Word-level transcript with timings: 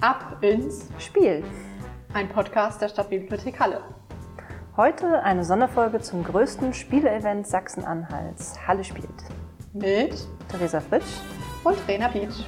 Ab 0.00 0.38
ins 0.40 0.88
Spiel. 0.98 1.44
Ein 2.14 2.30
Podcast 2.30 2.80
der 2.80 2.88
Stadtbibliothek 2.88 3.60
Halle. 3.60 3.82
Heute 4.74 5.22
eine 5.24 5.44
Sonderfolge 5.44 6.00
zum 6.00 6.24
größten 6.24 6.72
Spieleevent 6.72 7.46
Sachsen-Anhalts. 7.46 8.66
Halle 8.66 8.82
spielt. 8.82 9.10
Mit 9.74 10.26
Theresa 10.48 10.80
Fritsch 10.80 11.20
und 11.64 11.76
Rena 11.86 12.08
Pietsch. 12.08 12.44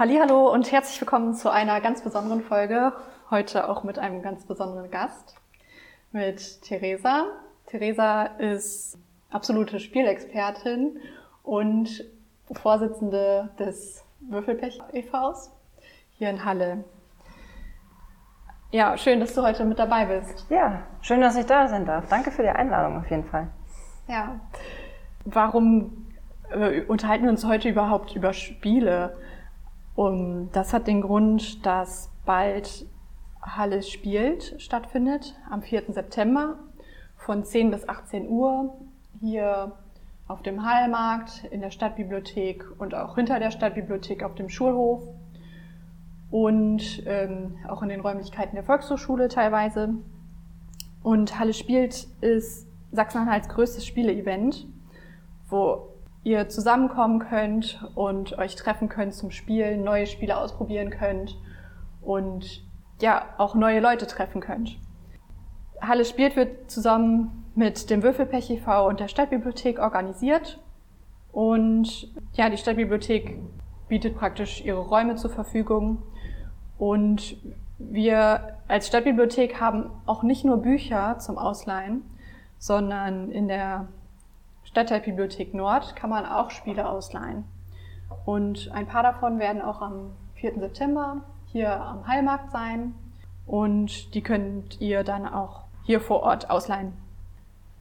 Hallo 0.00 0.50
und 0.50 0.72
herzlich 0.72 0.98
willkommen 0.98 1.34
zu 1.34 1.52
einer 1.52 1.78
ganz 1.82 2.00
besonderen 2.00 2.40
Folge. 2.40 2.94
Heute 3.30 3.68
auch 3.68 3.84
mit 3.84 3.98
einem 3.98 4.22
ganz 4.22 4.46
besonderen 4.46 4.90
Gast, 4.90 5.36
mit 6.10 6.62
Theresa. 6.62 7.26
Theresa 7.66 8.24
ist 8.38 8.96
absolute 9.28 9.78
Spielexpertin 9.78 10.98
und 11.42 12.02
Vorsitzende 12.50 13.50
des 13.58 14.02
Würfelpech 14.20 14.80
e.V.s 14.94 15.50
hier 16.16 16.30
in 16.30 16.46
Halle. 16.46 16.84
Ja, 18.70 18.96
schön, 18.96 19.20
dass 19.20 19.34
du 19.34 19.42
heute 19.42 19.66
mit 19.66 19.78
dabei 19.78 20.06
bist. 20.06 20.46
Ja, 20.48 20.80
schön, 21.02 21.20
dass 21.20 21.36
ich 21.36 21.44
da 21.44 21.68
sein 21.68 21.84
darf. 21.84 22.08
Danke 22.08 22.30
für 22.30 22.40
die 22.40 22.48
Einladung 22.48 22.96
auf 22.96 23.10
jeden 23.10 23.24
Fall. 23.24 23.48
Ja. 24.08 24.40
Warum 25.26 26.06
äh, 26.50 26.84
unterhalten 26.84 27.24
wir 27.24 27.30
uns 27.30 27.44
heute 27.44 27.68
überhaupt 27.68 28.16
über 28.16 28.32
Spiele? 28.32 29.18
Und 29.94 30.50
das 30.52 30.72
hat 30.72 30.86
den 30.86 31.02
Grund, 31.02 31.64
dass 31.66 32.10
bald 32.24 32.86
Halle 33.42 33.82
spielt 33.82 34.60
stattfindet 34.60 35.34
am 35.50 35.62
4. 35.62 35.92
September 35.92 36.58
von 37.16 37.44
10 37.44 37.70
bis 37.70 37.88
18 37.88 38.28
Uhr 38.28 38.76
hier 39.20 39.72
auf 40.28 40.42
dem 40.42 40.64
Hallmarkt, 40.64 41.44
in 41.50 41.60
der 41.60 41.70
Stadtbibliothek 41.70 42.64
und 42.78 42.94
auch 42.94 43.16
hinter 43.16 43.38
der 43.38 43.50
Stadtbibliothek 43.50 44.22
auf 44.22 44.34
dem 44.34 44.48
Schulhof 44.48 45.02
und 46.30 47.02
ähm, 47.06 47.56
auch 47.66 47.82
in 47.82 47.88
den 47.88 48.00
Räumlichkeiten 48.00 48.54
der 48.54 48.64
Volkshochschule 48.64 49.28
teilweise. 49.28 49.94
Und 51.02 51.38
Halle 51.38 51.52
spielt 51.52 52.06
ist 52.20 52.66
Sachsen-Anhalts 52.92 53.48
größtes 53.48 53.84
Spieleevent, 53.84 54.66
wo 55.48 55.88
ihr 56.22 56.48
zusammenkommen 56.48 57.20
könnt 57.20 57.84
und 57.94 58.38
euch 58.38 58.56
treffen 58.56 58.88
könnt 58.88 59.14
zum 59.14 59.30
Spielen, 59.30 59.84
neue 59.84 60.06
Spiele 60.06 60.36
ausprobieren 60.36 60.90
könnt 60.90 61.36
und 62.02 62.62
ja, 63.00 63.24
auch 63.38 63.54
neue 63.54 63.80
Leute 63.80 64.06
treffen 64.06 64.40
könnt. 64.40 64.78
Halle 65.80 66.04
spielt 66.04 66.36
wird 66.36 66.70
zusammen 66.70 67.46
mit 67.54 67.88
dem 67.90 68.02
Würfelpech 68.02 68.50
e.V. 68.50 68.88
und 68.88 69.00
der 69.00 69.08
Stadtbibliothek 69.08 69.78
organisiert. 69.78 70.60
Und 71.32 72.12
ja, 72.34 72.50
die 72.50 72.58
Stadtbibliothek 72.58 73.38
bietet 73.88 74.16
praktisch 74.16 74.62
ihre 74.64 74.80
Räume 74.80 75.16
zur 75.16 75.30
Verfügung. 75.30 76.02
Und 76.78 77.36
wir 77.78 78.58
als 78.68 78.88
Stadtbibliothek 78.88 79.60
haben 79.60 79.90
auch 80.06 80.22
nicht 80.22 80.44
nur 80.44 80.58
Bücher 80.58 81.18
zum 81.18 81.38
Ausleihen, 81.38 82.02
sondern 82.58 83.30
in 83.30 83.48
der 83.48 83.88
Stadtteilbibliothek 84.64 85.54
Nord 85.54 85.96
kann 85.96 86.10
man 86.10 86.26
auch 86.26 86.50
Spiele 86.50 86.88
ausleihen. 86.88 87.44
Und 88.24 88.70
ein 88.72 88.86
paar 88.86 89.02
davon 89.02 89.38
werden 89.38 89.62
auch 89.62 89.80
am 89.80 90.12
4. 90.34 90.58
September 90.60 91.22
hier 91.46 91.80
am 91.80 92.06
Heilmarkt 92.06 92.52
sein. 92.52 92.94
Und 93.46 94.14
die 94.14 94.22
könnt 94.22 94.80
ihr 94.80 95.02
dann 95.02 95.26
auch 95.26 95.62
hier 95.84 96.00
vor 96.00 96.22
Ort 96.22 96.50
ausleihen. 96.50 96.92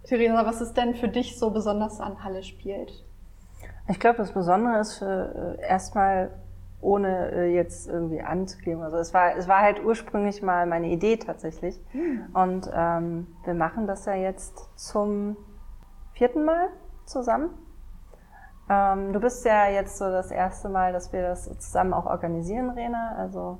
Theresa, 0.03 0.45
was 0.45 0.61
ist 0.61 0.73
denn 0.73 0.95
für 0.95 1.07
dich 1.07 1.37
so 1.37 1.51
besonders 1.51 1.99
an 1.99 2.23
Halle 2.23 2.43
spielt? 2.43 3.03
Ich 3.87 3.99
glaube, 3.99 4.17
das 4.17 4.31
Besondere 4.31 4.79
ist 4.79 4.97
für, 4.97 5.57
äh, 5.59 5.67
erstmal 5.67 6.31
ohne 6.81 7.31
äh, 7.31 7.53
jetzt 7.53 7.87
irgendwie 7.87 8.21
anzugeben. 8.21 8.81
Also 8.81 8.97
es 8.97 9.13
war, 9.13 9.35
es 9.35 9.47
war 9.47 9.61
halt 9.61 9.83
ursprünglich 9.83 10.41
mal 10.41 10.65
meine 10.65 10.87
Idee 10.87 11.17
tatsächlich. 11.17 11.79
Mhm. 11.93 12.27
Und 12.33 12.71
ähm, 12.73 13.27
wir 13.43 13.53
machen 13.53 13.85
das 13.85 14.05
ja 14.05 14.15
jetzt 14.15 14.69
zum 14.75 15.35
vierten 16.19 16.43
Mal 16.43 16.67
zusammen. 17.05 17.49
Ähm, 18.69 19.13
du 19.13 19.21
bist 19.21 19.45
ja 19.45 19.69
jetzt 19.69 19.97
so 19.97 20.11
das 20.11 20.31
erste 20.31 20.67
Mal, 20.67 20.91
dass 20.91 21.13
wir 21.13 21.21
das 21.21 21.45
zusammen 21.59 21.93
auch 21.93 22.05
organisieren, 22.05 22.69
Rena. 22.71 23.15
Also 23.17 23.57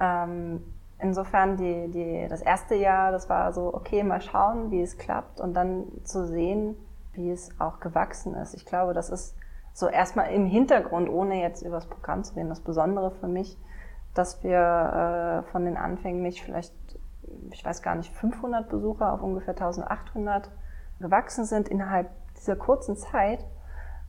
ähm, 0.00 0.64
insofern 0.98 1.56
die, 1.56 1.88
die, 1.92 2.26
das 2.28 2.42
erste 2.42 2.74
Jahr, 2.74 3.12
das 3.12 3.28
war 3.28 3.52
so, 3.52 3.72
okay, 3.72 4.02
mal 4.02 4.20
schauen, 4.20 4.72
wie 4.72 4.82
es 4.82 4.98
klappt 4.98 5.40
und 5.40 5.54
dann 5.54 5.84
zu 6.02 6.26
sehen, 6.26 6.76
wie 7.12 7.30
es 7.30 7.50
auch 7.60 7.78
gewachsen 7.78 8.34
ist. 8.34 8.54
Ich 8.54 8.66
glaube, 8.66 8.92
das 8.92 9.08
ist 9.08 9.36
so 9.72 9.86
erstmal 9.86 10.32
im 10.32 10.46
Hintergrund, 10.46 11.08
ohne 11.08 11.40
jetzt 11.40 11.62
über 11.62 11.76
das 11.76 11.86
Programm 11.86 12.24
zu 12.24 12.34
reden, 12.34 12.48
das 12.48 12.60
Besondere 12.60 13.12
für 13.12 13.28
mich, 13.28 13.56
dass 14.14 14.42
wir 14.42 15.44
äh, 15.46 15.50
von 15.52 15.64
den 15.64 15.76
Anfängen 15.76 16.22
nicht 16.22 16.42
vielleicht, 16.42 16.74
ich 17.52 17.64
weiß 17.64 17.82
gar 17.82 17.94
nicht, 17.94 18.12
500 18.12 18.68
Besucher 18.68 19.12
auf 19.12 19.22
ungefähr 19.22 19.54
1800 19.54 20.50
gewachsen 21.00 21.44
sind 21.44 21.68
innerhalb 21.68 22.10
dieser 22.36 22.56
kurzen 22.56 22.96
Zeit. 22.96 23.44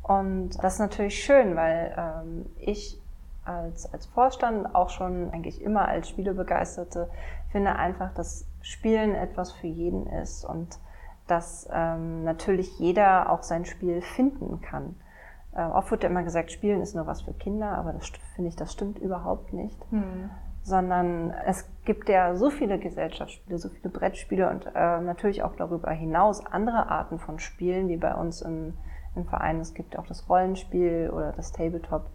Und 0.04 0.64
das 0.64 0.74
ist 0.74 0.80
natürlich 0.80 1.24
schön, 1.24 1.56
weil 1.56 1.96
ähm, 1.98 2.46
ich 2.58 3.02
als, 3.44 3.92
als 3.94 4.08
Vorstand, 4.08 4.74
auch 4.74 4.90
schon 4.90 5.32
eigentlich 5.32 5.62
immer 5.62 5.88
als 5.88 6.10
Spielebegeisterte, 6.10 7.10
finde 7.52 7.76
einfach, 7.76 8.14
dass 8.14 8.46
Spielen 8.62 9.14
etwas 9.14 9.52
für 9.52 9.68
jeden 9.68 10.08
ist 10.08 10.46
und 10.46 10.80
dass 11.28 11.68
ähm, 11.72 12.24
natürlich 12.24 12.80
jeder 12.80 13.32
auch 13.32 13.44
sein 13.44 13.66
Spiel 13.66 14.02
finden 14.02 14.62
kann. 14.62 14.96
Äh, 15.54 15.64
oft 15.64 15.92
wird 15.92 16.04
ja 16.04 16.10
immer 16.10 16.24
gesagt, 16.24 16.52
Spielen 16.52 16.82
ist 16.82 16.96
nur 16.96 17.08
was 17.08 17.22
für 17.22 17.34
Kinder, 17.34 17.78
aber 17.78 17.94
das 17.94 18.12
finde 18.36 18.50
ich, 18.50 18.56
das 18.56 18.74
stimmt 18.74 19.00
überhaupt 19.00 19.54
nicht. 19.54 19.80
Hm 19.92 20.30
sondern 20.66 21.30
es 21.46 21.70
gibt 21.86 22.10
ja 22.10 22.36
so 22.36 22.50
viele 22.50 22.80
Gesellschaftsspiele, 22.80 23.60
so 23.60 23.70
viele 23.70 23.90
Brettspiele 23.90 24.50
und 24.50 24.66
äh, 24.66 25.00
natürlich 25.00 25.44
auch 25.44 25.56
darüber 25.56 25.92
hinaus 25.92 26.44
andere 26.44 26.90
Arten 26.90 27.20
von 27.20 27.38
Spielen, 27.38 27.88
wie 27.88 27.98
bei 27.98 28.16
uns 28.16 28.42
im, 28.42 28.74
im 29.16 29.26
Verein. 29.26 29.60
Es 29.60 29.76
gibt 29.76 29.96
auch 29.96 30.08
das 30.08 30.28
Rollenspiel 30.28 31.12
oder 31.14 31.34
das 31.34 31.52
Tabletop, 31.52 32.10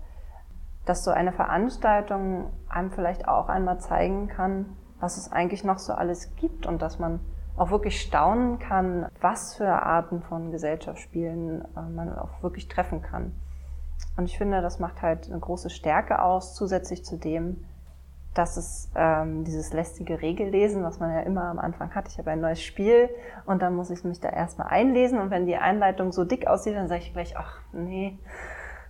dass 0.85 1.05
so 1.05 1.13
eine 1.13 1.31
Veranstaltung 1.31 2.51
einem 2.69 2.91
vielleicht 2.91 3.29
auch 3.29 3.49
einmal 3.49 3.79
zeigen 3.79 4.27
kann, 4.27 4.77
was 4.99 5.17
es 5.17 5.31
eigentlich 5.31 5.63
noch 5.63 5.79
so 5.79 5.93
alles 5.93 6.35
gibt 6.35 6.67
und 6.67 6.83
dass 6.83 6.99
man 6.99 7.21
auch 7.57 7.71
wirklich 7.71 8.01
staunen 8.01 8.59
kann, 8.59 9.07
was 9.21 9.55
für 9.55 9.69
Arten 9.69 10.23
von 10.23 10.51
Gesellschaftsspielen 10.51 11.65
äh, 11.77 11.83
man 11.83 12.19
auch 12.19 12.43
wirklich 12.43 12.67
treffen 12.67 13.01
kann. 13.01 13.33
Und 14.17 14.25
ich 14.25 14.37
finde, 14.37 14.61
das 14.61 14.81
macht 14.81 15.03
halt 15.03 15.31
eine 15.31 15.39
große 15.39 15.71
Stärke 15.71 16.21
aus, 16.21 16.57
zusätzlich 16.57 17.05
zu 17.05 17.17
dem, 17.17 17.65
dass 18.35 18.57
es 18.57 18.91
ähm, 18.95 19.45
dieses 19.45 19.73
lästige 19.73 20.23
Regellesen, 20.23 20.85
was 20.85 21.01
man 21.01 21.13
ja 21.13 21.21
immer 21.21 21.45
am 21.45 21.59
Anfang 21.59 21.95
hat. 21.95 22.09
Ich 22.09 22.19
habe 22.19 22.31
ein 22.31 22.41
neues 22.41 22.63
Spiel 22.63 23.09
und 23.45 23.61
dann 23.61 23.75
muss 23.75 23.91
ich 23.91 24.05
mich 24.05 24.21
da 24.21 24.29
erstmal 24.29 24.69
einlesen 24.69 25.19
und 25.19 25.31
wenn 25.31 25.47
die 25.47 25.57
Einleitung 25.57 26.13
so 26.13 26.25
dick 26.25 26.47
aussieht, 26.47 26.77
dann 26.77 26.89
sage 26.89 27.03
ich 27.03 27.13
gleich, 27.13 27.37
ach 27.37 27.59
nee, 27.73 28.19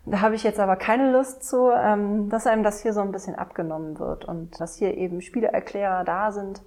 da 0.05 0.21
habe 0.21 0.34
ich 0.34 0.43
jetzt 0.43 0.61
aber 0.61 0.77
keine 0.77 1.11
Lust 1.12 1.43
zu, 1.43 1.71
ähm, 1.71 2.28
dass 2.28 2.47
einem 2.47 2.62
das 2.62 2.83
hier 2.83 2.93
so 2.93 3.01
ein 3.01 3.12
bisschen 3.12 3.34
abgenommen 3.34 3.99
wird 3.99 4.25
und 4.25 4.61
dass 4.61 4.77
hier 4.77 4.97
eben 4.97 5.23
Spieleerklärer 5.23 6.05
da 6.05 6.33
sind, 6.33 6.62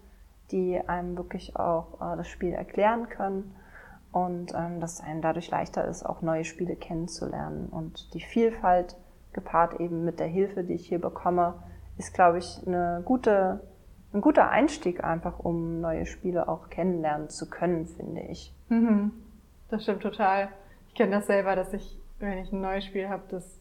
die 0.51 0.79
einem 0.88 1.17
wirklich 1.17 1.55
auch 1.55 2.00
äh, 2.01 2.17
das 2.17 2.28
Spiel 2.28 2.53
erklären 2.53 3.09
können 3.09 3.55
und 4.11 4.53
ähm, 4.55 4.79
dass 4.79 5.01
einem 5.01 5.22
dadurch 5.22 5.50
leichter 5.50 5.85
ist, 5.88 6.05
auch 6.05 6.22
neue 6.22 6.45
Spiele 6.45 6.75
kennenzulernen 6.75 7.67
und 7.69 8.13
die 8.13 8.22
Vielfalt 8.22 8.95
gepaart 9.34 9.79
eben 9.79 10.05
mit 10.05 10.19
der 10.19 10.28
Hilfe, 10.28 10.63
die 10.63 10.73
ich 10.73 10.88
hier 10.88 11.01
bekomme, 11.01 11.55
ist, 11.97 12.13
glaube 12.13 12.40
ich, 12.40 12.59
eine 12.66 13.01
gute, 13.05 13.61
ein 14.13 14.22
guter 14.22 14.49
Einstieg 14.49 15.03
einfach, 15.03 15.40
um 15.40 15.81
neue 15.81 16.05
Spiele 16.05 16.47
auch 16.47 16.69
kennenlernen 16.69 17.29
zu 17.29 17.49
können, 17.49 17.87
finde 17.87 18.22
ich. 18.22 18.53
Mhm. 18.69 19.11
Das 19.69 19.84
stimmt 19.84 20.01
total. 20.01 20.49
Ich 20.90 20.95
kenne 20.95 21.11
das 21.11 21.28
selber, 21.28 21.55
dass 21.55 21.73
ich, 21.73 21.97
wenn 22.19 22.37
ich 22.37 22.51
ein 22.51 22.61
neues 22.61 22.85
Spiel 22.85 23.09
habe, 23.09 23.23
das 23.29 23.59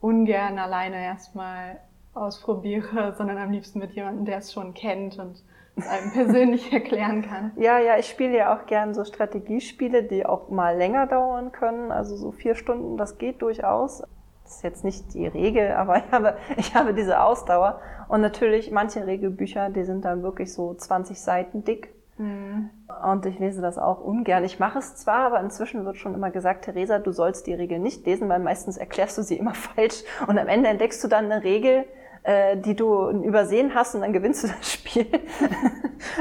ungern 0.00 0.58
alleine 0.58 1.02
erstmal 1.02 1.78
ausprobiere, 2.14 3.14
sondern 3.18 3.38
am 3.38 3.50
liebsten 3.50 3.78
mit 3.78 3.92
jemandem, 3.92 4.24
der 4.24 4.38
es 4.38 4.52
schon 4.52 4.74
kennt 4.74 5.18
und 5.18 5.42
es 5.76 5.88
einem 5.88 6.12
persönlich 6.14 6.72
erklären 6.72 7.22
kann. 7.22 7.52
Ja, 7.56 7.78
ja, 7.78 7.98
ich 7.98 8.08
spiele 8.08 8.36
ja 8.36 8.54
auch 8.54 8.66
gern 8.66 8.94
so 8.94 9.04
Strategiespiele, 9.04 10.04
die 10.04 10.24
auch 10.24 10.48
mal 10.48 10.76
länger 10.76 11.06
dauern 11.06 11.52
können. 11.52 11.90
Also 11.90 12.16
so 12.16 12.32
vier 12.32 12.54
Stunden, 12.54 12.96
das 12.96 13.18
geht 13.18 13.42
durchaus. 13.42 14.02
Das 14.44 14.56
ist 14.56 14.62
jetzt 14.62 14.84
nicht 14.84 15.14
die 15.14 15.26
Regel, 15.26 15.72
aber 15.76 15.96
ich 15.96 16.12
habe, 16.12 16.36
ich 16.56 16.74
habe 16.74 16.94
diese 16.94 17.20
Ausdauer. 17.20 17.80
Und 18.08 18.20
natürlich 18.20 18.70
manche 18.70 19.06
Regelbücher, 19.06 19.70
die 19.70 19.84
sind 19.84 20.04
dann 20.04 20.22
wirklich 20.22 20.52
so 20.52 20.74
20 20.74 21.20
Seiten 21.20 21.64
dick. 21.64 21.92
Mhm. 22.16 22.70
Und 23.04 23.26
ich 23.26 23.38
lese 23.38 23.60
das 23.60 23.76
auch 23.76 24.00
ungern. 24.00 24.44
Ich 24.44 24.60
mache 24.60 24.78
es 24.78 24.94
zwar, 24.96 25.26
aber 25.26 25.40
inzwischen 25.40 25.84
wird 25.84 25.96
schon 25.96 26.14
immer 26.14 26.30
gesagt, 26.30 26.66
Theresa, 26.66 26.98
du 26.98 27.10
sollst 27.10 27.46
die 27.46 27.54
Regel 27.54 27.80
nicht 27.80 28.06
lesen, 28.06 28.28
weil 28.28 28.38
meistens 28.38 28.76
erklärst 28.76 29.18
du 29.18 29.22
sie 29.22 29.36
immer 29.36 29.54
falsch. 29.54 30.04
Und 30.26 30.38
am 30.38 30.48
Ende 30.48 30.68
entdeckst 30.68 31.02
du 31.02 31.08
dann 31.08 31.30
eine 31.30 31.42
Regel, 31.42 31.86
äh, 32.22 32.56
die 32.56 32.74
du 32.74 33.10
übersehen 33.10 33.74
hast 33.74 33.94
und 33.94 34.02
dann 34.02 34.12
gewinnst 34.12 34.44
du 34.44 34.48
das 34.48 34.72
Spiel. 34.72 35.06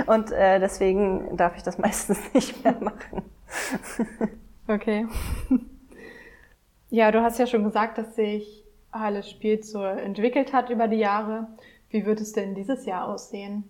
und 0.08 0.31
äh, 0.31 0.60
deswegen 0.60 1.38
darf 1.38 1.56
ich 1.58 1.64
das 1.64 1.78
meistens 1.78 2.20
nicht 2.34 2.64
mehr 2.64 2.75
machen. 2.80 3.24
okay. 4.68 5.08
Ja, 6.94 7.10
du 7.10 7.24
hast 7.24 7.40
ja 7.40 7.48
schon 7.48 7.63
gesagt, 7.63 7.98
dass 7.98 8.13
sich 8.13 8.63
alles 8.92 9.28
Spiel 9.28 9.63
so 9.63 9.84
entwickelt 9.84 10.54
hat 10.54 10.69
über 10.69 10.88
die 10.88 11.00
Jahre. 11.00 11.48
Wie 11.90 12.06
wird 12.06 12.22
es 12.22 12.34
denn 12.34 12.54
dieses 12.54 12.86
Jahr 12.86 13.07
aussehen? 13.07 13.68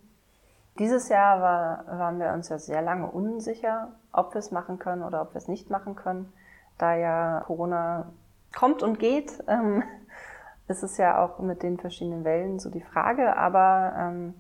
Dieses 0.78 1.08
Jahr 1.08 1.40
war, 1.40 1.86
waren 1.88 2.20
wir 2.20 2.34
uns 2.34 2.50
ja 2.50 2.60
sehr 2.60 2.82
lange 2.82 3.10
unsicher, 3.10 3.94
ob 4.12 4.34
wir 4.34 4.40
es 4.40 4.52
machen 4.52 4.78
können 4.78 5.04
oder 5.04 5.22
ob 5.22 5.34
wir 5.34 5.38
es 5.38 5.48
nicht 5.48 5.70
machen 5.70 5.96
können, 5.96 6.34
da 6.78 6.96
ja 6.96 7.44
Corona 7.48 8.12
kommt 8.54 8.84
und 8.84 9.00
geht. 9.00 9.42
Ähm, 9.48 9.84
ist 10.68 10.84
es 10.84 10.98
ja 10.98 11.24
auch 11.24 11.40
mit 11.40 11.64
den 11.64 11.78
verschiedenen 11.78 12.26
Wellen 12.26 12.60
so 12.60 12.70
die 12.70 12.82
Frage. 12.82 13.38
Aber 13.38 13.94
ähm, 13.98 14.34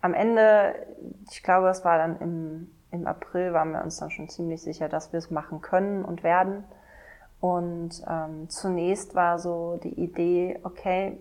am 0.00 0.14
Ende, 0.14 0.76
ich 1.30 1.42
glaube, 1.42 1.68
es 1.68 1.84
war 1.84 1.98
dann 1.98 2.18
im, 2.20 2.70
im 2.90 3.06
April, 3.06 3.52
waren 3.52 3.72
wir 3.72 3.84
uns 3.84 3.98
dann 3.98 4.10
schon 4.10 4.30
ziemlich 4.30 4.62
sicher, 4.62 4.88
dass 4.88 5.12
wir 5.12 5.18
es 5.18 5.30
machen 5.30 5.60
können 5.60 6.06
und 6.06 6.22
werden. 6.22 6.64
Und 7.40 8.02
ähm, 8.06 8.48
zunächst 8.50 9.14
war 9.14 9.38
so 9.38 9.78
die 9.82 9.98
Idee, 10.00 10.60
okay, 10.62 11.18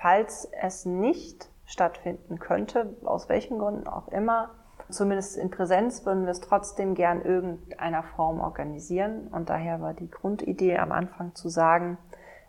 falls 0.00 0.48
es 0.60 0.84
nicht 0.84 1.48
stattfinden 1.64 2.38
könnte, 2.40 2.96
aus 3.04 3.28
welchen 3.28 3.58
Gründen 3.58 3.86
auch 3.86 4.08
immer. 4.08 4.50
Zumindest 4.88 5.36
in 5.36 5.50
Präsenz 5.50 6.04
würden 6.04 6.24
wir 6.24 6.32
es 6.32 6.40
trotzdem 6.40 6.94
gern 6.94 7.22
irgendeiner 7.22 8.02
Form 8.02 8.40
organisieren. 8.40 9.28
Und 9.28 9.48
daher 9.48 9.80
war 9.80 9.94
die 9.94 10.10
Grundidee 10.10 10.78
am 10.78 10.90
Anfang 10.90 11.34
zu 11.36 11.48
sagen, 11.48 11.96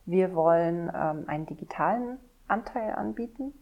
wir 0.05 0.33
wollen 0.33 0.91
ähm, 0.93 1.25
einen 1.27 1.45
digitalen 1.45 2.17
Anteil 2.47 2.95
anbieten. 2.95 3.53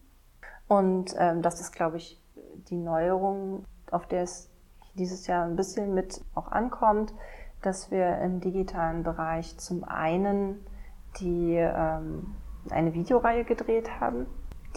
Und 0.70 1.14
ähm, 1.18 1.42
das 1.42 1.60
ist, 1.60 1.74
glaube 1.74 1.98
ich, 1.98 2.22
die 2.70 2.78
Neuerung, 2.78 3.66
auf 3.92 4.08
der 4.08 4.24
es 4.24 4.50
dieses 4.96 5.28
Jahr 5.28 5.46
ein 5.46 5.58
bisschen 5.58 5.94
mit 5.94 6.22
auch 6.36 6.52
ankommt, 6.52 7.14
dass 7.62 7.92
wir 7.92 8.20
im 8.20 8.40
digitalen 8.40 9.04
Bereich 9.04 9.58
zum 9.58 9.84
einen 9.84 10.66
die 11.20 11.56
ähm, 11.56 12.36
eine 12.70 12.94
Videoreihe 12.94 13.44
gedreht 13.44 14.00
haben, 14.00 14.28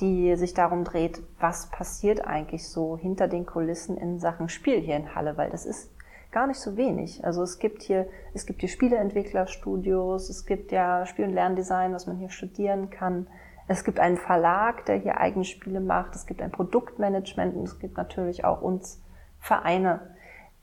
die 0.01 0.37
sich 0.37 0.55
darum 0.55 0.85
dreht, 0.85 1.23
was 1.39 1.71
passiert 1.71 2.27
eigentlich 2.27 2.69
so 2.69 2.97
hinter 2.97 3.29
den 3.29 3.45
Kulissen 3.45 3.97
in 3.97 4.19
Sachen 4.19 4.49
Spiel 4.49 4.81
hier 4.81 4.97
in 4.97 5.15
Halle, 5.15 5.37
weil 5.37 5.51
das 5.51 5.67
ist 5.67 5.93
gar 6.31 6.47
nicht 6.47 6.61
so 6.61 6.77
wenig. 6.77 7.25
Also 7.25 7.43
es 7.43 7.59
gibt 7.59 7.83
hier, 7.83 8.07
es 8.33 8.47
gibt 8.47 8.61
hier 8.61 8.71
Spieleentwicklerstudios, 8.71 10.31
es 10.31 10.47
gibt 10.47 10.73
ja 10.73 11.05
Spiel- 11.05 11.27
und 11.27 11.35
Lerndesign, 11.35 11.93
was 11.93 12.07
man 12.07 12.17
hier 12.17 12.31
studieren 12.31 12.89
kann. 12.89 13.27
Es 13.69 13.85
gibt 13.85 14.01
einen 14.01 14.17
Verlag, 14.17 14.87
der 14.87 14.97
hier 14.97 15.19
eigene 15.19 15.45
Spiele 15.45 15.81
macht. 15.81 16.15
Es 16.17 16.27
gibt 16.27 16.43
ein 16.43 16.51
Produktmanagement 16.51 17.55
und 17.55 17.65
es 17.65 17.79
gibt 17.79 17.97
natürlich 17.97 18.45
auch 18.45 18.63
uns 18.63 19.03
Vereine, 19.39 20.01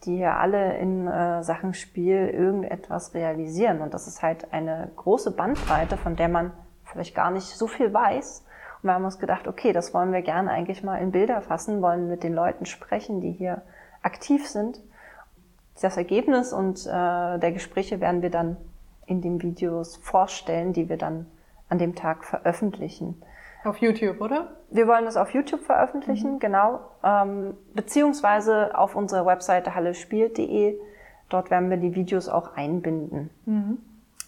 die 0.06 0.18
hier 0.18 0.36
alle 0.36 0.78
in 0.78 1.08
äh, 1.08 1.44
Sachen 1.44 1.74
Spiel 1.74 2.28
irgendetwas 2.28 3.14
realisieren. 3.14 3.82
Und 3.82 3.94
das 3.94 4.08
ist 4.08 4.22
halt 4.22 4.54
eine 4.54 4.90
große 4.96 5.32
Bandbreite, 5.32 5.98
von 5.98 6.16
der 6.16 6.30
man 6.30 6.52
vielleicht 6.86 7.16
gar 7.16 7.32
nicht 7.32 7.48
so 7.48 7.68
viel 7.68 7.94
weiß. 7.94 8.46
Und 8.82 8.90
wir 8.90 8.94
haben 8.94 9.06
uns 9.06 9.20
gedacht, 9.20 9.48
okay, 9.48 9.74
das 9.74 9.94
wollen 9.94 10.14
wir 10.14 10.22
gerne 10.22 10.52
eigentlich 10.52 10.84
mal 10.84 10.98
in 10.98 11.12
Bilder 11.12 11.42
fassen, 11.42 11.82
wollen 11.82 12.08
mit 12.08 12.24
den 12.24 12.34
Leuten 12.34 12.66
sprechen, 12.66 13.20
die 13.20 13.32
hier 13.32 13.62
aktiv 14.02 14.48
sind. 14.48 14.80
Das 15.82 15.98
Ergebnis 15.98 16.54
und 16.54 16.86
äh, 16.86 17.40
der 17.40 17.52
Gespräche 17.52 18.00
werden 18.00 18.22
wir 18.22 18.30
dann 18.30 18.58
in 19.06 19.22
den 19.22 19.42
Videos 19.42 19.98
vorstellen, 19.98 20.72
die 20.74 20.88
wir 20.88 20.98
dann 20.98 21.26
an 21.68 21.78
dem 21.78 21.96
Tag 21.96 22.24
veröffentlichen. 22.24 23.22
Auf 23.64 23.78
YouTube, 23.78 24.22
oder? 24.22 24.56
Wir 24.70 24.88
wollen 24.88 25.06
das 25.06 25.18
auf 25.18 25.34
YouTube 25.34 25.62
veröffentlichen, 25.62 26.36
mhm. 26.36 26.40
genau. 26.40 26.80
Ähm, 27.04 27.58
beziehungsweise 27.74 28.78
auf 28.78 28.96
unserer 28.96 29.26
Webseite 29.26 29.76
hallespielt.de. 29.76 30.80
Dort 31.30 31.52
werden 31.52 31.70
wir 31.70 31.78
die 31.78 31.96
Videos 31.96 32.30
auch 32.30 32.56
einbinden. 32.56 33.30
Mhm. 33.46 33.80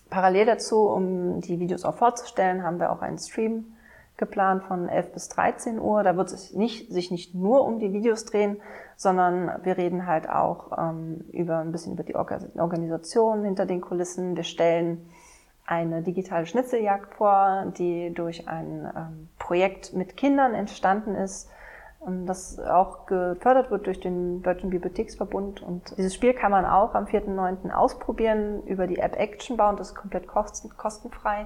Parallel 0.10 0.46
dazu, 0.46 0.90
um 0.90 1.40
die 1.42 1.60
Videos 1.60 1.86
auch 1.86 1.96
vorzustellen, 1.96 2.64
haben 2.64 2.80
wir 2.80 2.92
auch 2.92 3.02
einen 3.02 3.18
Stream 3.18 3.74
geplant 4.18 4.64
von 4.64 4.90
11 4.90 5.14
bis 5.14 5.30
13 5.30 5.80
Uhr. 5.80 6.04
Da 6.04 6.16
wird 6.18 6.32
es 6.32 6.54
nicht, 6.54 6.92
sich 6.92 7.10
nicht 7.10 7.34
nur 7.34 7.66
um 7.66 7.80
die 7.80 7.94
Videos 7.94 8.26
drehen, 8.26 8.62
sondern 8.96 9.52
wir 9.64 9.78
reden 9.78 10.06
halt 10.06 10.30
auch 10.30 10.78
ähm, 10.78 11.26
über 11.32 11.60
ein 11.60 11.72
bisschen 11.72 11.94
über 11.94 12.04
die 12.04 12.16
Organisation 12.16 13.44
hinter 13.46 13.66
den 13.66 13.82
Kulissen. 13.82 14.36
Wir 14.36 14.44
stellen 14.44 15.10
eine 15.72 16.02
digitale 16.02 16.46
Schnitzeljagd 16.46 17.16
vor, 17.16 17.72
die 17.78 18.14
durch 18.14 18.50
ein 18.50 18.92
ähm, 18.94 19.30
Projekt 19.40 19.94
mit 19.94 20.18
Kindern 20.18 20.54
entstanden 20.54 21.16
ist, 21.16 21.50
ähm, 22.06 22.26
das 22.26 22.60
auch 22.60 23.06
gefördert 23.06 23.72
wird 23.72 23.88
durch 23.88 24.02
den 24.02 24.44
Deutschen 24.44 24.70
Bibliotheksverbund. 24.70 25.64
Und 25.64 25.98
dieses 25.98 26.14
Spiel 26.14 26.34
kann 26.34 26.52
man 26.52 26.66
auch 26.66 26.94
am 26.94 27.06
4.9. 27.06 27.72
ausprobieren 27.72 28.64
über 28.64 28.86
die 28.86 29.00
App 29.00 29.18
Actionbar 29.18 29.70
und 29.70 29.80
ist 29.80 29.96
komplett 29.96 30.28
kostenfrei. 30.28 31.46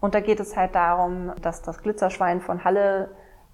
Und 0.00 0.14
da 0.14 0.20
geht 0.20 0.38
es 0.38 0.56
halt 0.56 0.76
darum, 0.76 1.32
dass 1.42 1.60
das 1.60 1.82
Glitzerschwein 1.82 2.40
von 2.40 2.62
Halle 2.62 3.08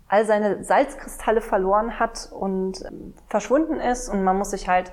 all 0.06 0.27
seine 0.27 0.62
Salzkristalle 0.65 1.41
verloren 1.41 1.99
hat 1.99 2.29
und 2.31 2.85
ähm, 2.85 3.15
verschwunden 3.29 3.81
ist 3.81 4.11
und 4.11 4.23
man 4.23 4.37
muss 4.37 4.51
sich 4.51 4.69
halt 4.69 4.93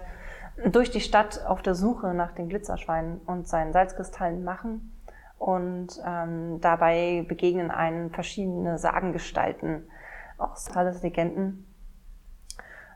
durch 0.65 0.89
die 0.89 1.01
Stadt 1.01 1.45
auf 1.45 1.61
der 1.61 1.75
Suche 1.75 2.13
nach 2.13 2.31
den 2.31 2.47
Glitzerschweinen 2.47 3.19
und 3.25 3.49
seinen 3.49 3.73
Salzkristallen 3.73 4.45
machen. 4.45 4.91
Und 5.41 5.99
ähm, 6.05 6.61
dabei 6.61 7.25
begegnen 7.27 7.71
einen 7.71 8.11
verschiedene 8.11 8.77
Sagengestalten 8.77 9.89
aus 10.37 10.69
Halles 10.75 11.01
Legenden, 11.01 11.65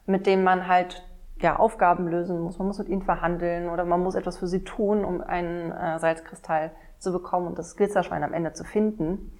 mit 0.05 0.27
denen 0.27 0.43
man 0.43 0.67
halt 0.67 1.03
ja, 1.41 1.55
Aufgaben 1.55 2.07
lösen 2.07 2.39
muss. 2.39 2.59
Man 2.59 2.67
muss 2.67 2.77
mit 2.77 2.87
ihnen 2.87 3.01
verhandeln 3.01 3.67
oder 3.67 3.83
man 3.83 4.03
muss 4.03 4.13
etwas 4.13 4.37
für 4.37 4.45
sie 4.45 4.63
tun, 4.63 5.03
um 5.03 5.21
einen 5.21 5.71
äh, 5.71 5.97
Salzkristall 5.97 6.69
zu 6.99 7.11
bekommen 7.11 7.47
und 7.47 7.57
das 7.57 7.75
Glitzerschwein 7.77 8.23
am 8.23 8.31
Ende 8.31 8.53
zu 8.53 8.63
finden. 8.63 9.31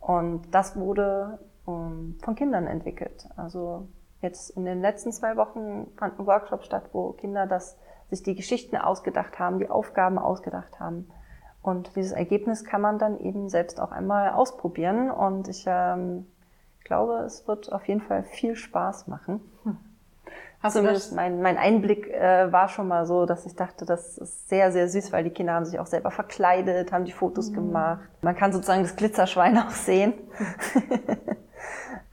Und 0.00 0.52
das 0.52 0.76
wurde 0.76 1.38
ähm, 1.68 2.18
von 2.20 2.34
Kindern 2.34 2.66
entwickelt. 2.66 3.28
Also 3.36 3.86
jetzt 4.22 4.50
in 4.50 4.64
den 4.64 4.80
letzten 4.80 5.12
zwei 5.12 5.36
Wochen 5.36 5.86
fand 5.96 6.18
ein 6.18 6.26
Workshop 6.26 6.64
statt, 6.64 6.90
wo 6.92 7.12
Kinder 7.12 7.46
das, 7.46 7.78
sich 8.10 8.24
die 8.24 8.34
Geschichten 8.34 8.76
ausgedacht 8.76 9.38
haben, 9.38 9.60
die 9.60 9.70
Aufgaben 9.70 10.18
ausgedacht 10.18 10.80
haben. 10.80 11.08
Und 11.68 11.94
dieses 11.96 12.12
Ergebnis 12.12 12.64
kann 12.64 12.80
man 12.80 12.98
dann 12.98 13.20
eben 13.20 13.50
selbst 13.50 13.78
auch 13.78 13.92
einmal 13.92 14.30
ausprobieren. 14.30 15.10
Und 15.10 15.48
ich 15.48 15.64
ähm, 15.66 16.26
glaube, 16.82 17.18
es 17.26 17.46
wird 17.46 17.70
auf 17.70 17.86
jeden 17.86 18.00
Fall 18.00 18.22
viel 18.22 18.56
Spaß 18.56 19.06
machen. 19.06 19.40
Hm. 19.64 19.76
Hast 20.62 20.76
Zumindest 20.76 21.14
mein, 21.14 21.42
mein 21.42 21.58
Einblick 21.58 22.08
äh, 22.08 22.50
war 22.50 22.68
schon 22.68 22.88
mal 22.88 23.04
so, 23.04 23.26
dass 23.26 23.44
ich 23.44 23.54
dachte, 23.54 23.84
das 23.84 24.16
ist 24.16 24.48
sehr, 24.48 24.72
sehr 24.72 24.88
süß, 24.88 25.12
weil 25.12 25.24
die 25.24 25.30
Kinder 25.30 25.52
haben 25.52 25.66
sich 25.66 25.78
auch 25.78 25.86
selber 25.86 26.10
verkleidet, 26.10 26.90
haben 26.90 27.04
die 27.04 27.12
Fotos 27.12 27.50
mhm. 27.50 27.54
gemacht. 27.56 28.08
Man 28.22 28.34
kann 28.34 28.50
sozusagen 28.50 28.82
das 28.82 28.96
Glitzerschwein 28.96 29.58
auch 29.58 29.70
sehen. 29.70 30.14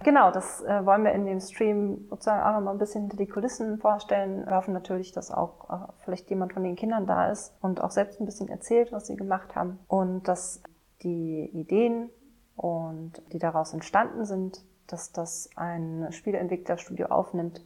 genau, 0.05 0.31
das 0.31 0.61
äh, 0.61 0.85
wollen 0.85 1.03
wir 1.03 1.11
in 1.11 1.25
dem 1.25 1.41
Stream 1.41 2.05
sozusagen 2.09 2.41
auch 2.41 2.53
noch 2.53 2.61
mal 2.63 2.71
ein 2.71 2.77
bisschen 2.77 3.01
hinter 3.01 3.17
die 3.17 3.27
Kulissen 3.27 3.79
vorstellen. 3.79 4.45
Wir 4.45 4.55
hoffen 4.55 4.73
natürlich, 4.73 5.11
dass 5.11 5.31
auch 5.31 5.69
äh, 5.69 5.91
vielleicht 6.05 6.29
jemand 6.29 6.53
von 6.53 6.63
den 6.63 6.77
Kindern 6.77 7.05
da 7.07 7.29
ist 7.29 7.53
und 7.61 7.81
auch 7.81 7.91
selbst 7.91 8.21
ein 8.21 8.25
bisschen 8.25 8.47
erzählt, 8.47 8.93
was 8.93 9.07
sie 9.07 9.17
gemacht 9.17 9.55
haben. 9.55 9.79
Und 9.87 10.27
dass 10.29 10.61
die 11.01 11.49
Ideen 11.51 12.09
und 12.55 13.21
die 13.33 13.39
daraus 13.39 13.73
entstanden 13.73 14.23
sind, 14.23 14.63
dass 14.87 15.11
das 15.11 15.49
ein 15.55 16.07
Spieleentwicklerstudio 16.11 17.07
aufnimmt 17.07 17.65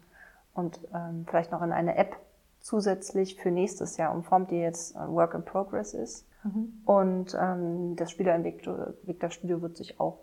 und 0.53 0.79
ähm, 0.96 1.25
vielleicht 1.27 1.51
noch 1.51 1.62
in 1.62 1.74
eine 1.74 1.98
App 1.98 2.15
zusätzlich 2.62 3.36
für 3.36 3.51
nächstes 3.51 3.98
Jahr 3.98 4.13
umformt, 4.13 4.51
die 4.51 4.60
jetzt 4.60 4.96
Work 4.96 5.34
in 5.34 5.43
Progress 5.43 5.93
ist. 5.93 6.25
Mhm. 6.43 6.81
Und 6.86 7.38
ähm, 7.39 7.96
das 7.98 8.12
Spieleentwicklerstudio 8.12 9.62
wird 9.62 9.77
sich 9.77 10.00
auch 10.00 10.17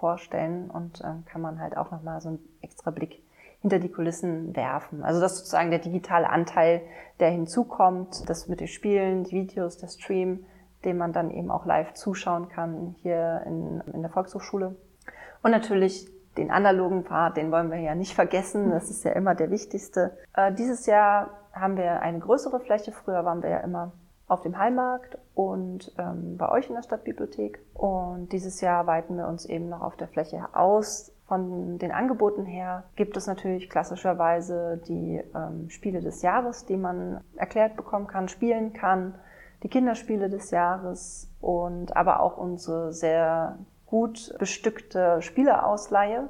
vorstellen 0.00 0.70
und 0.70 1.02
ähm, 1.04 1.24
kann 1.26 1.40
man 1.40 1.60
halt 1.60 1.76
auch 1.76 1.90
nochmal 1.90 2.20
so 2.20 2.30
einen 2.30 2.38
extra 2.62 2.90
Blick 2.90 3.22
hinter 3.60 3.78
die 3.78 3.90
Kulissen 3.90 4.56
werfen. 4.56 5.04
Also 5.04 5.20
das 5.20 5.32
ist 5.32 5.38
sozusagen 5.40 5.70
der 5.70 5.80
digitale 5.80 6.28
Anteil, 6.28 6.80
der 7.20 7.30
hinzukommt, 7.30 8.28
das 8.28 8.48
mit 8.48 8.60
den 8.60 8.68
Spielen, 8.68 9.24
die 9.24 9.32
Videos, 9.32 9.76
der 9.76 9.88
Stream, 9.88 10.44
den 10.84 10.96
man 10.96 11.12
dann 11.12 11.30
eben 11.30 11.50
auch 11.50 11.66
live 11.66 11.92
zuschauen 11.92 12.48
kann 12.48 12.96
hier 13.02 13.42
in, 13.46 13.82
in 13.92 14.00
der 14.00 14.10
Volkshochschule. 14.10 14.74
Und 15.42 15.50
natürlich 15.50 16.08
den 16.36 16.50
analogen 16.50 17.04
Part, 17.04 17.36
den 17.36 17.52
wollen 17.52 17.70
wir 17.70 17.78
ja 17.78 17.94
nicht 17.94 18.14
vergessen. 18.14 18.70
Das 18.70 18.90
ist 18.90 19.04
ja 19.04 19.12
immer 19.12 19.34
der 19.34 19.50
wichtigste. 19.50 20.16
Äh, 20.34 20.52
dieses 20.52 20.86
Jahr 20.86 21.30
haben 21.52 21.76
wir 21.76 22.00
eine 22.00 22.18
größere 22.18 22.60
Fläche. 22.60 22.92
Früher 22.92 23.24
waren 23.24 23.42
wir 23.42 23.50
ja 23.50 23.58
immer 23.58 23.92
auf 24.30 24.42
dem 24.42 24.56
Heilmarkt 24.56 25.18
und 25.34 25.92
ähm, 25.98 26.36
bei 26.36 26.48
euch 26.50 26.68
in 26.68 26.76
der 26.76 26.82
Stadtbibliothek. 26.82 27.58
Und 27.74 28.28
dieses 28.30 28.60
Jahr 28.60 28.86
weiten 28.86 29.16
wir 29.16 29.26
uns 29.26 29.44
eben 29.44 29.68
noch 29.68 29.80
auf 29.80 29.96
der 29.96 30.06
Fläche 30.06 30.48
aus. 30.52 31.12
Von 31.26 31.78
den 31.78 31.90
Angeboten 31.90 32.44
her 32.44 32.84
gibt 32.94 33.16
es 33.16 33.26
natürlich 33.26 33.68
klassischerweise 33.68 34.80
die 34.86 35.20
ähm, 35.34 35.68
Spiele 35.68 36.00
des 36.00 36.22
Jahres, 36.22 36.64
die 36.64 36.76
man 36.76 37.20
erklärt 37.34 37.76
bekommen 37.76 38.06
kann, 38.06 38.28
spielen 38.28 38.72
kann, 38.72 39.16
die 39.64 39.68
Kinderspiele 39.68 40.30
des 40.30 40.52
Jahres 40.52 41.28
und 41.40 41.96
aber 41.96 42.20
auch 42.20 42.36
unsere 42.36 42.92
sehr 42.92 43.58
gut 43.86 44.32
bestückte 44.38 45.22
Spieleausleihe. 45.22 46.28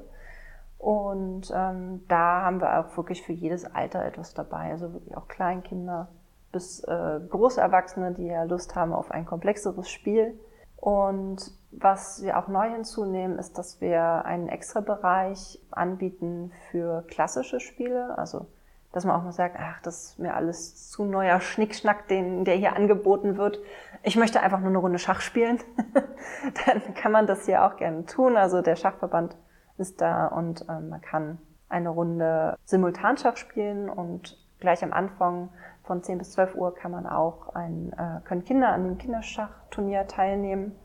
Und 0.78 1.52
ähm, 1.54 2.02
da 2.08 2.40
haben 2.42 2.62
wir 2.62 2.80
auch 2.80 2.96
wirklich 2.96 3.22
für 3.22 3.34
jedes 3.34 3.66
Alter 3.66 4.02
etwas 4.06 4.32
dabei. 4.32 4.70
Also 4.70 4.94
wirklich 4.94 5.14
auch 5.18 5.28
Kleinkinder 5.28 6.08
bis 6.52 6.82
äh, 6.84 7.20
große 7.28 7.60
Erwachsene, 7.60 8.12
die 8.12 8.26
ja 8.26 8.44
Lust 8.44 8.74
haben 8.74 8.92
auf 8.92 9.10
ein 9.10 9.26
komplexeres 9.26 9.88
Spiel. 9.88 10.38
Und 10.76 11.52
was 11.72 12.22
wir 12.22 12.38
auch 12.38 12.48
neu 12.48 12.70
hinzunehmen, 12.70 13.38
ist, 13.38 13.58
dass 13.58 13.80
wir 13.80 14.24
einen 14.24 14.48
extra 14.48 14.80
Bereich 14.80 15.60
anbieten 15.70 16.52
für 16.70 17.04
klassische 17.08 17.60
Spiele. 17.60 18.16
Also, 18.18 18.46
dass 18.92 19.04
man 19.04 19.14
auch 19.14 19.22
mal 19.22 19.32
sagt, 19.32 19.56
ach, 19.58 19.80
das 19.82 20.04
ist 20.04 20.18
mir 20.18 20.34
alles 20.34 20.90
zu 20.90 21.04
neuer 21.04 21.40
Schnickschnack, 21.40 22.08
den, 22.08 22.44
der 22.44 22.56
hier 22.56 22.74
angeboten 22.74 23.36
wird. 23.36 23.60
Ich 24.02 24.16
möchte 24.16 24.40
einfach 24.40 24.58
nur 24.58 24.70
eine 24.70 24.78
Runde 24.78 24.98
Schach 24.98 25.20
spielen. 25.20 25.60
Dann 26.66 26.94
kann 26.94 27.12
man 27.12 27.26
das 27.26 27.44
hier 27.44 27.64
auch 27.64 27.76
gerne 27.76 28.06
tun. 28.06 28.36
Also 28.36 28.62
der 28.62 28.76
Schachverband 28.76 29.36
ist 29.76 30.00
da 30.00 30.26
und 30.26 30.64
ähm, 30.68 30.88
man 30.88 31.00
kann 31.00 31.38
eine 31.68 31.90
Runde 31.90 32.56
Simultanschach 32.64 33.36
spielen 33.36 33.88
und 33.88 34.36
gleich 34.58 34.82
am 34.82 34.92
Anfang 34.92 35.50
von 35.90 36.04
10 36.04 36.18
bis 36.18 36.30
12 36.34 36.54
Uhr 36.54 36.72
kann 36.72 36.92
man 36.92 37.04
auch 37.04 37.52
ein, 37.52 37.92
äh, 37.94 38.20
können 38.24 38.44
Kinder 38.44 38.68
an 38.68 38.84
dem 38.84 38.96
Kinderschachturnier 38.96 40.06
teilnehmen 40.06 40.78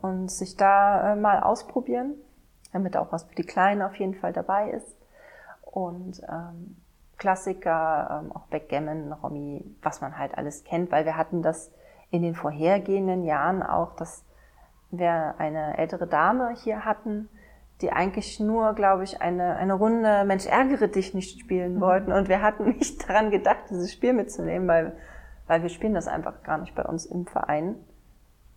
und 0.00 0.32
sich 0.32 0.56
da 0.56 1.12
äh, 1.12 1.16
mal 1.16 1.44
ausprobieren, 1.44 2.16
damit 2.72 2.96
auch 2.96 3.12
was 3.12 3.22
für 3.22 3.36
die 3.36 3.44
Kleinen 3.44 3.82
auf 3.82 3.94
jeden 3.94 4.16
Fall 4.16 4.32
dabei 4.32 4.70
ist. 4.70 4.96
Und 5.60 6.20
ähm, 6.28 6.76
Klassiker, 7.18 8.20
ähm, 8.20 8.32
auch 8.32 8.46
Backgammon, 8.46 9.12
Romy, 9.12 9.64
was 9.80 10.00
man 10.00 10.18
halt 10.18 10.36
alles 10.36 10.64
kennt, 10.64 10.90
weil 10.90 11.04
wir 11.04 11.16
hatten 11.16 11.42
das 11.42 11.70
in 12.10 12.22
den 12.22 12.34
vorhergehenden 12.34 13.22
Jahren 13.22 13.62
auch, 13.62 13.94
dass 13.94 14.24
wir 14.90 15.36
eine 15.38 15.78
ältere 15.78 16.08
Dame 16.08 16.52
hier 16.64 16.84
hatten, 16.84 17.28
die 17.82 17.92
eigentlich 17.92 18.40
nur, 18.40 18.74
glaube 18.74 19.04
ich, 19.04 19.20
eine, 19.20 19.56
eine 19.56 19.74
Runde 19.74 20.24
Mensch 20.24 20.46
ärgere 20.46 20.88
dich 20.88 21.12
nicht 21.12 21.40
spielen 21.40 21.74
mhm. 21.74 21.80
wollten. 21.80 22.12
Und 22.12 22.28
wir 22.28 22.40
hatten 22.40 22.64
nicht 22.78 23.08
daran 23.08 23.30
gedacht, 23.30 23.64
dieses 23.70 23.92
Spiel 23.92 24.12
mitzunehmen, 24.12 24.68
weil, 24.68 24.96
weil 25.46 25.62
wir 25.62 25.68
spielen 25.68 25.94
das 25.94 26.08
einfach 26.08 26.42
gar 26.42 26.58
nicht 26.58 26.74
bei 26.74 26.84
uns 26.84 27.04
im 27.04 27.26
Verein. 27.26 27.74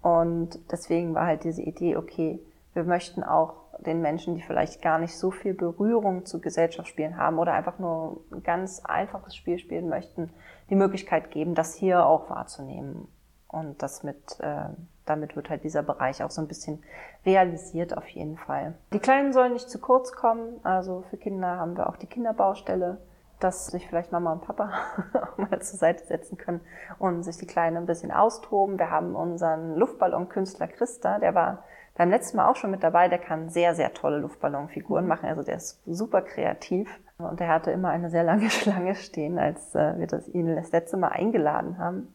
Und 0.01 0.59
deswegen 0.71 1.15
war 1.15 1.25
halt 1.25 1.43
diese 1.43 1.63
Idee, 1.63 1.97
okay, 1.97 2.39
wir 2.73 2.83
möchten 2.83 3.23
auch 3.23 3.65
den 3.79 4.01
Menschen, 4.01 4.35
die 4.35 4.41
vielleicht 4.41 4.81
gar 4.81 4.99
nicht 4.99 5.17
so 5.17 5.31
viel 5.31 5.53
Berührung 5.53 6.25
zu 6.25 6.39
Gesellschaftsspielen 6.39 7.17
haben 7.17 7.39
oder 7.39 7.53
einfach 7.53 7.79
nur 7.79 8.21
ein 8.31 8.43
ganz 8.43 8.81
einfaches 8.85 9.35
Spiel 9.35 9.57
spielen 9.57 9.89
möchten, 9.89 10.29
die 10.69 10.75
Möglichkeit 10.75 11.31
geben, 11.31 11.55
das 11.55 11.73
hier 11.73 12.05
auch 12.05 12.29
wahrzunehmen. 12.29 13.07
Und 13.47 13.81
das 13.81 14.03
mit, 14.03 14.39
äh, 14.39 14.69
damit 15.05 15.35
wird 15.35 15.49
halt 15.49 15.63
dieser 15.63 15.83
Bereich 15.83 16.23
auch 16.23 16.31
so 16.31 16.41
ein 16.41 16.47
bisschen 16.47 16.83
realisiert 17.25 17.97
auf 17.97 18.07
jeden 18.09 18.37
Fall. 18.37 18.73
Die 18.93 18.99
Kleinen 18.99 19.33
sollen 19.33 19.53
nicht 19.53 19.69
zu 19.69 19.79
kurz 19.79 20.11
kommen. 20.11 20.59
Also 20.63 21.03
für 21.09 21.17
Kinder 21.17 21.57
haben 21.57 21.77
wir 21.77 21.89
auch 21.89 21.97
die 21.97 22.07
Kinderbaustelle, 22.07 22.97
dass 23.39 23.67
sich 23.67 23.87
vielleicht 23.87 24.11
Mama 24.11 24.33
und 24.33 24.41
Papa 24.41 24.71
auch 25.13 25.37
mal 25.37 25.61
zur 25.61 25.79
Seite 25.79 26.05
setzen 26.05 26.37
können 26.37 26.61
und 26.99 27.23
sich 27.23 27.37
die 27.37 27.47
Kleinen 27.47 27.77
ein 27.77 27.85
bisschen 27.85 28.11
austoben. 28.11 28.79
Wir 28.79 28.91
haben 28.91 29.15
unseren 29.15 29.75
Luftballonkünstler 29.75 30.67
Christa, 30.67 31.19
der 31.19 31.35
war 31.35 31.63
beim 31.95 32.09
letzten 32.09 32.37
Mal 32.37 32.49
auch 32.49 32.55
schon 32.55 32.71
mit 32.71 32.83
dabei. 32.83 33.07
Der 33.07 33.19
kann 33.19 33.49
sehr, 33.49 33.73
sehr 33.73 33.93
tolle 33.93 34.19
Luftballonfiguren 34.19 35.07
machen. 35.07 35.27
Also 35.27 35.43
der 35.43 35.55
ist 35.55 35.81
super 35.85 36.21
kreativ. 36.21 36.89
Und 37.17 37.39
er 37.39 37.47
hatte 37.47 37.71
immer 37.71 37.89
eine 37.89 38.09
sehr 38.09 38.23
lange 38.23 38.49
Schlange 38.51 38.95
stehen, 38.95 39.39
als 39.39 39.73
äh, 39.73 39.97
wir 39.97 40.07
das 40.07 40.27
ihn 40.27 40.53
das 40.55 40.71
letzte 40.71 40.97
Mal 40.97 41.09
eingeladen 41.09 41.77
haben. 41.77 42.13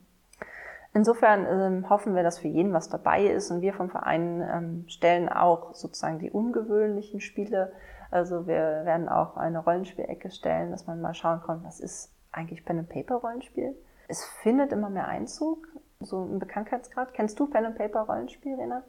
Insofern 0.93 1.47
ähm, 1.47 1.89
hoffen 1.89 2.17
wir, 2.17 2.25
dass 2.25 2.41
für 2.41 2.49
jeden 2.49 2.73
was 2.73 2.89
dabei 2.89 3.27
ist 3.27 3.51
und 3.51 3.61
wir 3.61 3.73
vom 3.75 3.91
Verein 3.91 4.43
ähm, 4.43 4.85
stellen 4.89 5.29
auch 5.29 5.75
sozusagen 5.75 6.19
die 6.19 6.31
ungewöhnlichen 6.31 7.21
Spiele. 7.21 7.73
Also 8.11 8.49
wir 8.49 8.83
werden 8.85 9.09
auch 9.09 9.37
eine 9.37 9.61
Rollenspielecke 9.61 10.31
stellen, 10.33 10.73
dass 10.73 10.89
man 10.89 11.01
mal 11.01 11.15
schauen 11.15 11.43
kann, 11.47 11.63
was 11.63 11.79
ist 11.79 12.13
eigentlich 12.33 12.65
Pen 12.65 12.81
and 12.81 12.89
Paper 12.89 13.17
Rollenspiel. 13.17 13.77
Es 14.09 14.25
findet 14.43 14.73
immer 14.73 14.91
mehr 14.91 15.07
Einzug, 15.07 15.69
so 16.01 16.25
ein 16.25 16.41
Bekanntheitsgrad. 16.41 17.15
Kennst 17.15 17.39
du 17.39 17.47
Pen 17.47 17.67
and 17.67 17.79
Paper 17.79 18.01
Rollenspiel, 18.01 18.57
Rena? 18.57 18.83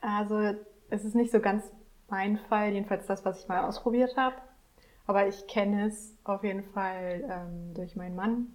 Also 0.00 0.54
es 0.88 1.04
ist 1.04 1.14
nicht 1.14 1.30
so 1.30 1.40
ganz 1.40 1.70
mein 2.08 2.38
Fall, 2.38 2.70
jedenfalls 2.70 3.06
das, 3.06 3.24
was 3.26 3.40
ich 3.40 3.48
mal 3.48 3.64
ausprobiert 3.64 4.16
habe. 4.16 4.36
Aber 5.06 5.26
ich 5.26 5.46
kenne 5.46 5.86
es 5.86 6.16
auf 6.24 6.42
jeden 6.42 6.64
Fall 6.64 7.24
ähm, 7.28 7.74
durch 7.74 7.96
meinen 7.96 8.16
Mann. 8.16 8.46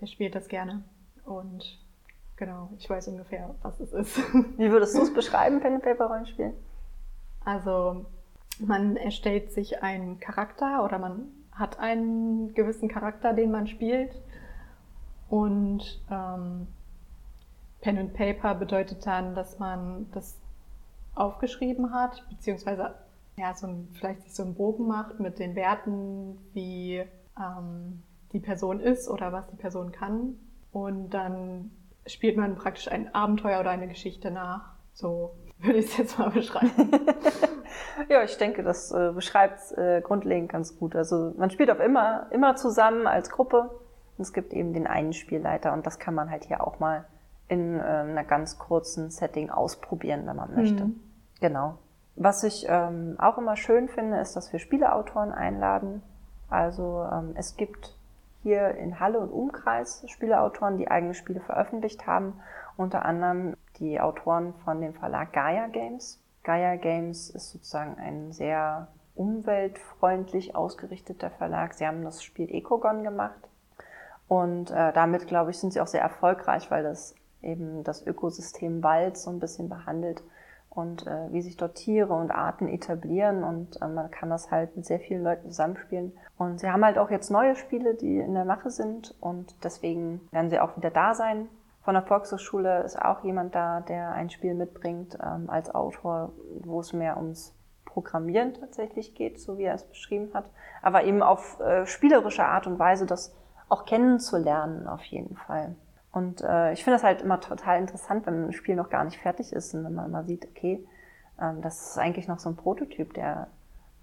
Der 0.00 0.06
spielt 0.06 0.34
das 0.34 0.46
gerne. 0.46 0.84
Und 1.26 1.78
genau, 2.36 2.70
ich 2.78 2.88
weiß 2.88 3.08
ungefähr, 3.08 3.54
was 3.62 3.78
es 3.80 3.92
ist. 3.92 4.18
Wie 4.58 4.70
würdest 4.70 4.96
du 4.96 5.02
es 5.02 5.12
beschreiben, 5.12 5.60
Pen 5.60 5.74
and 5.74 5.82
Paper 5.82 6.06
Rollenspiel? 6.06 6.54
Also 7.44 8.06
man 8.58 8.96
erstellt 8.96 9.52
sich 9.52 9.82
einen 9.82 10.18
Charakter 10.20 10.84
oder 10.84 10.98
man 10.98 11.28
hat 11.52 11.78
einen 11.78 12.54
gewissen 12.54 12.88
Charakter, 12.88 13.32
den 13.32 13.50
man 13.50 13.66
spielt. 13.66 14.12
Und 15.28 16.00
ähm, 16.10 16.68
Pen 17.80 17.98
and 17.98 18.14
Paper 18.14 18.54
bedeutet 18.54 19.06
dann, 19.06 19.34
dass 19.34 19.58
man 19.58 20.10
das 20.12 20.38
aufgeschrieben 21.14 21.92
hat, 21.92 22.24
beziehungsweise 22.28 22.94
ja, 23.36 23.54
so 23.54 23.66
ein, 23.66 23.88
vielleicht 23.92 24.22
sich 24.22 24.34
so 24.34 24.42
einen 24.42 24.54
Bogen 24.54 24.86
macht 24.86 25.20
mit 25.20 25.38
den 25.38 25.54
Werten, 25.54 26.38
wie 26.52 27.04
ähm, 27.38 28.02
die 28.32 28.40
Person 28.40 28.80
ist 28.80 29.08
oder 29.08 29.32
was 29.32 29.46
die 29.48 29.56
Person 29.56 29.92
kann. 29.92 30.36
Und 30.76 31.08
dann 31.08 31.70
spielt 32.04 32.36
man 32.36 32.54
praktisch 32.54 32.92
ein 32.92 33.14
Abenteuer 33.14 33.60
oder 33.60 33.70
eine 33.70 33.88
Geschichte 33.88 34.30
nach. 34.30 34.74
So 34.92 35.34
würde 35.58 35.78
ich 35.78 35.86
es 35.86 35.96
jetzt 35.96 36.18
mal 36.18 36.28
beschreiben. 36.28 36.90
ja, 38.10 38.22
ich 38.22 38.36
denke, 38.36 38.62
das 38.62 38.92
äh, 38.92 39.10
beschreibt 39.14 39.58
es 39.58 39.72
äh, 39.72 40.02
grundlegend 40.02 40.52
ganz 40.52 40.78
gut. 40.78 40.94
Also 40.94 41.32
man 41.38 41.48
spielt 41.48 41.70
auch 41.70 41.80
immer, 41.80 42.26
immer 42.30 42.56
zusammen 42.56 43.06
als 43.06 43.30
Gruppe. 43.30 43.70
Und 44.18 44.22
es 44.22 44.34
gibt 44.34 44.52
eben 44.52 44.74
den 44.74 44.86
einen 44.86 45.14
Spielleiter 45.14 45.72
und 45.72 45.86
das 45.86 45.98
kann 45.98 46.12
man 46.12 46.30
halt 46.30 46.44
hier 46.44 46.62
auch 46.62 46.78
mal 46.78 47.06
in 47.48 47.80
äh, 47.80 47.82
einer 47.82 48.24
ganz 48.24 48.58
kurzen 48.58 49.10
Setting 49.10 49.48
ausprobieren, 49.48 50.26
wenn 50.26 50.36
man 50.36 50.54
möchte. 50.54 50.84
Mhm. 50.84 51.00
Genau. 51.40 51.78
Was 52.16 52.44
ich 52.44 52.66
ähm, 52.68 53.16
auch 53.18 53.38
immer 53.38 53.56
schön 53.56 53.88
finde, 53.88 54.18
ist, 54.18 54.36
dass 54.36 54.52
wir 54.52 54.58
Spieleautoren 54.58 55.32
einladen. 55.32 56.02
Also 56.50 57.08
ähm, 57.10 57.32
es 57.34 57.56
gibt 57.56 57.96
hier 58.46 58.76
in 58.76 59.00
Halle 59.00 59.18
und 59.18 59.30
Umkreis 59.30 60.04
Spieleautoren, 60.06 60.78
die 60.78 60.88
eigene 60.88 61.14
Spiele 61.14 61.40
veröffentlicht 61.40 62.06
haben. 62.06 62.40
Unter 62.76 63.04
anderem 63.04 63.56
die 63.80 64.00
Autoren 64.00 64.54
von 64.64 64.80
dem 64.80 64.94
Verlag 64.94 65.32
Gaia 65.32 65.66
Games. 65.66 66.22
Gaia 66.44 66.76
Games 66.76 67.28
ist 67.28 67.50
sozusagen 67.50 67.96
ein 67.98 68.30
sehr 68.30 68.86
umweltfreundlich 69.16 70.54
ausgerichteter 70.54 71.30
Verlag. 71.30 71.74
Sie 71.74 71.88
haben 71.88 72.04
das 72.04 72.22
Spiel 72.22 72.48
Ecogon 72.54 73.02
gemacht. 73.02 73.48
Und 74.28 74.70
äh, 74.70 74.92
damit, 74.92 75.26
glaube 75.26 75.50
ich, 75.50 75.58
sind 75.58 75.72
sie 75.72 75.80
auch 75.80 75.88
sehr 75.88 76.02
erfolgreich, 76.02 76.70
weil 76.70 76.84
das 76.84 77.16
eben 77.42 77.82
das 77.82 78.06
Ökosystem 78.06 78.80
Wald 78.84 79.16
so 79.16 79.28
ein 79.30 79.40
bisschen 79.40 79.68
behandelt 79.68 80.22
und 80.76 81.06
äh, 81.06 81.32
wie 81.32 81.42
sich 81.42 81.56
dort 81.56 81.74
Tiere 81.74 82.12
und 82.12 82.30
Arten 82.30 82.68
etablieren 82.68 83.44
und 83.44 83.80
äh, 83.80 83.88
man 83.88 84.10
kann 84.10 84.30
das 84.30 84.50
halt 84.50 84.76
mit 84.76 84.84
sehr 84.84 85.00
vielen 85.00 85.24
Leuten 85.24 85.50
zusammenspielen. 85.50 86.12
Und 86.38 86.60
sie 86.60 86.70
haben 86.70 86.84
halt 86.84 86.98
auch 86.98 87.10
jetzt 87.10 87.30
neue 87.30 87.56
Spiele, 87.56 87.94
die 87.94 88.18
in 88.18 88.34
der 88.34 88.44
Mache 88.44 88.70
sind 88.70 89.14
und 89.20 89.54
deswegen 89.64 90.20
werden 90.32 90.50
sie 90.50 90.60
auch 90.60 90.76
wieder 90.76 90.90
da 90.90 91.14
sein. 91.14 91.48
Von 91.82 91.94
der 91.94 92.02
Volkshochschule 92.02 92.82
ist 92.82 93.00
auch 93.00 93.24
jemand 93.24 93.54
da, 93.54 93.80
der 93.80 94.12
ein 94.12 94.28
Spiel 94.28 94.54
mitbringt 94.54 95.16
ähm, 95.22 95.48
als 95.48 95.74
Autor, 95.74 96.32
wo 96.64 96.80
es 96.80 96.92
mehr 96.92 97.16
ums 97.16 97.54
Programmieren 97.84 98.52
tatsächlich 98.52 99.14
geht, 99.14 99.40
so 99.40 99.56
wie 99.56 99.64
er 99.64 99.74
es 99.74 99.84
beschrieben 99.84 100.30
hat, 100.34 100.44
aber 100.82 101.04
eben 101.04 101.22
auf 101.22 101.58
äh, 101.60 101.86
spielerische 101.86 102.44
Art 102.44 102.66
und 102.66 102.78
Weise 102.78 103.06
das 103.06 103.34
auch 103.68 103.86
kennenzulernen 103.86 104.86
auf 104.86 105.02
jeden 105.04 105.36
Fall. 105.36 105.74
Und 106.16 106.40
äh, 106.40 106.72
ich 106.72 106.82
finde 106.82 106.96
das 106.96 107.04
halt 107.04 107.20
immer 107.20 107.40
total 107.40 107.78
interessant, 107.78 108.24
wenn 108.24 108.46
ein 108.46 108.52
Spiel 108.54 108.74
noch 108.74 108.88
gar 108.88 109.04
nicht 109.04 109.18
fertig 109.18 109.52
ist 109.52 109.74
und 109.74 109.84
wenn 109.84 109.92
man 109.92 110.10
mal 110.10 110.24
sieht, 110.24 110.48
okay, 110.48 110.82
ähm, 111.38 111.60
das 111.60 111.90
ist 111.90 111.98
eigentlich 111.98 112.26
noch 112.26 112.38
so 112.38 112.48
ein 112.48 112.56
Prototyp, 112.56 113.12
der 113.12 113.48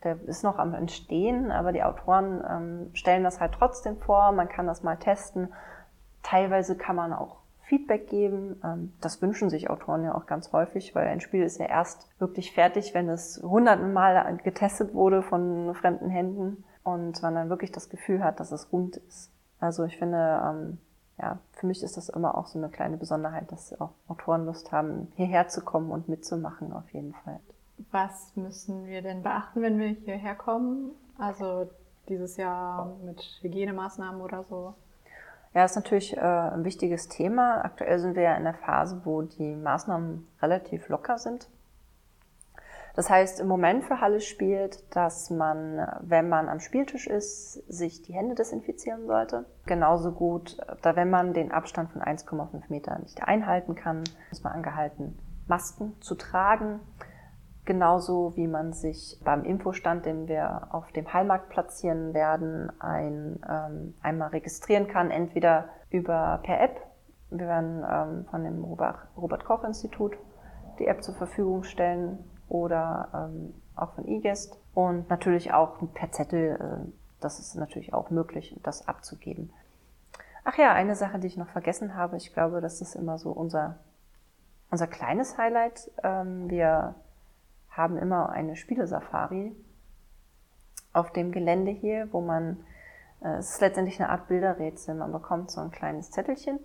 der 0.03 0.21
ist 0.27 0.43
noch 0.43 0.59
am 0.59 0.75
Entstehen, 0.75 1.49
aber 1.49 1.71
die 1.71 1.81
Autoren 1.81 2.43
ähm, 2.47 2.89
stellen 2.93 3.23
das 3.23 3.39
halt 3.39 3.53
trotzdem 3.53 3.97
vor, 3.97 4.31
man 4.33 4.49
kann 4.49 4.67
das 4.67 4.83
mal 4.83 4.97
testen. 4.97 5.53
Teilweise 6.21 6.75
kann 6.75 6.95
man 6.95 7.13
auch 7.13 7.37
Feedback 7.61 8.09
geben. 8.09 8.61
Ähm, 8.63 8.93
das 9.01 9.21
wünschen 9.21 9.49
sich 9.49 9.69
Autoren 9.69 10.03
ja 10.03 10.13
auch 10.13 10.27
ganz 10.27 10.51
häufig, 10.51 10.93
weil 10.93 11.07
ein 11.07 11.21
Spiel 11.21 11.41
ist 11.41 11.57
ja 11.57 11.65
erst 11.65 12.09
wirklich 12.19 12.53
fertig, 12.53 12.93
wenn 12.93 13.09
es 13.09 13.41
hundertmal 13.41 14.37
getestet 14.43 14.93
wurde 14.93 15.23
von 15.23 15.73
fremden 15.73 16.09
Händen 16.09 16.63
und 16.83 17.23
man 17.23 17.33
dann 17.33 17.49
wirklich 17.49 17.71
das 17.71 17.89
Gefühl 17.89 18.23
hat, 18.23 18.39
dass 18.39 18.51
es 18.51 18.71
rund 18.71 18.97
ist. 18.97 19.31
Also 19.59 19.85
ich 19.85 19.97
finde, 19.97 20.41
ähm, 20.45 20.77
ja, 21.19 21.39
für 21.51 21.67
mich 21.67 21.83
ist 21.83 21.97
das 21.97 22.09
immer 22.09 22.37
auch 22.37 22.47
so 22.47 22.57
eine 22.57 22.69
kleine 22.69 22.97
Besonderheit, 22.97 23.51
dass 23.51 23.79
auch 23.79 23.91
Autoren 24.07 24.45
Lust 24.45 24.71
haben, 24.71 25.11
hierher 25.15 25.47
zu 25.47 25.61
kommen 25.61 25.91
und 25.91 26.09
mitzumachen 26.09 26.73
auf 26.73 26.89
jeden 26.91 27.13
Fall. 27.13 27.39
Was 27.91 28.35
müssen 28.35 28.85
wir 28.85 29.01
denn 29.01 29.23
beachten, 29.23 29.61
wenn 29.61 29.79
wir 29.79 29.89
hierher 29.89 30.35
kommen? 30.35 30.91
Also 31.17 31.69
dieses 32.09 32.37
Jahr 32.37 32.97
mit 33.03 33.21
Hygienemaßnahmen 33.41 34.21
oder 34.21 34.43
so? 34.43 34.73
Ja, 35.53 35.65
ist 35.65 35.75
natürlich 35.75 36.17
äh, 36.17 36.19
ein 36.19 36.65
wichtiges 36.65 37.09
Thema. 37.09 37.63
Aktuell 37.63 37.99
sind 37.99 38.15
wir 38.15 38.23
ja 38.23 38.35
in 38.35 38.43
der 38.43 38.55
Phase, 38.55 39.01
wo 39.03 39.21
die 39.21 39.55
Maßnahmen 39.55 40.27
relativ 40.41 40.89
locker 40.89 41.19
sind. 41.19 41.47
Das 42.95 43.09
heißt, 43.09 43.39
im 43.39 43.47
Moment 43.47 43.85
für 43.85 44.01
Halle 44.01 44.19
spielt, 44.19 44.95
dass 44.95 45.31
man, 45.31 45.87
wenn 46.01 46.29
man 46.29 46.47
am 46.47 46.59
Spieltisch 46.59 47.07
ist, 47.07 47.53
sich 47.67 48.03
die 48.03 48.13
Hände 48.13 48.35
desinfizieren 48.35 49.07
sollte. 49.07 49.45
Genauso 49.65 50.11
gut, 50.11 50.57
da 50.83 50.95
wenn 50.95 51.09
man 51.09 51.33
den 51.33 51.51
Abstand 51.51 51.91
von 51.91 52.01
1,5 52.01 52.61
Meter 52.69 52.99
nicht 52.99 53.23
einhalten 53.23 53.73
kann, 53.73 54.03
ist 54.31 54.43
man 54.43 54.53
angehalten, 54.53 55.17
Masken 55.47 55.99
zu 56.01 56.13
tragen. 56.13 56.81
Genauso 57.65 58.35
wie 58.35 58.47
man 58.47 58.73
sich 58.73 59.19
beim 59.23 59.43
Infostand, 59.43 60.05
den 60.05 60.27
wir 60.27 60.67
auf 60.71 60.91
dem 60.91 61.11
Hallmarkt 61.11 61.49
platzieren 61.49 62.13
werden, 62.13 62.71
ein, 62.79 63.39
ähm, 63.49 63.95
einmal 64.03 64.29
registrieren 64.29 64.87
kann, 64.87 65.09
entweder 65.09 65.69
über 65.89 66.41
per 66.43 66.61
App. 66.61 66.81
Wir 67.31 67.47
werden 67.47 67.83
ähm, 67.89 68.25
von 68.29 68.43
dem 68.43 68.63
Robert 68.63 69.45
Koch 69.45 69.63
Institut 69.63 70.15
die 70.77 70.85
App 70.85 71.03
zur 71.03 71.15
Verfügung 71.15 71.63
stellen 71.63 72.19
oder 72.53 73.09
ähm, 73.13 73.53
auch 73.75 73.93
von 73.93 74.07
eGuest 74.07 74.57
und 74.75 75.09
natürlich 75.09 75.53
auch 75.53 75.77
per 75.93 76.11
Zettel, 76.11 76.55
äh, 76.59 76.91
das 77.19 77.39
ist 77.39 77.55
natürlich 77.55 77.93
auch 77.93 78.11
möglich, 78.11 78.55
das 78.63 78.87
abzugeben. 78.87 79.51
Ach 80.43 80.57
ja, 80.57 80.71
eine 80.73 80.95
Sache, 80.95 81.19
die 81.19 81.27
ich 81.27 81.37
noch 81.37 81.49
vergessen 81.49 81.95
habe, 81.95 82.17
ich 82.17 82.33
glaube, 82.33 82.61
das 82.61 82.79
ist 82.81 82.95
immer 82.95 83.17
so 83.17 83.31
unser, 83.31 83.79
unser 84.69 84.87
kleines 84.87 85.37
Highlight. 85.37 85.89
Ähm, 86.03 86.49
wir 86.49 86.95
haben 87.71 87.97
immer 87.97 88.29
eine 88.29 88.55
Spielesafari 88.55 89.55
auf 90.91 91.11
dem 91.11 91.31
Gelände 91.31 91.71
hier, 91.71 92.07
wo 92.11 92.21
man, 92.21 92.63
äh, 93.21 93.37
es 93.37 93.51
ist 93.51 93.61
letztendlich 93.61 93.99
eine 93.99 94.09
Art 94.09 94.27
Bilderrätsel, 94.27 94.93
man 94.93 95.11
bekommt 95.11 95.49
so 95.49 95.59
ein 95.59 95.71
kleines 95.71 96.11
Zettelchen, 96.11 96.59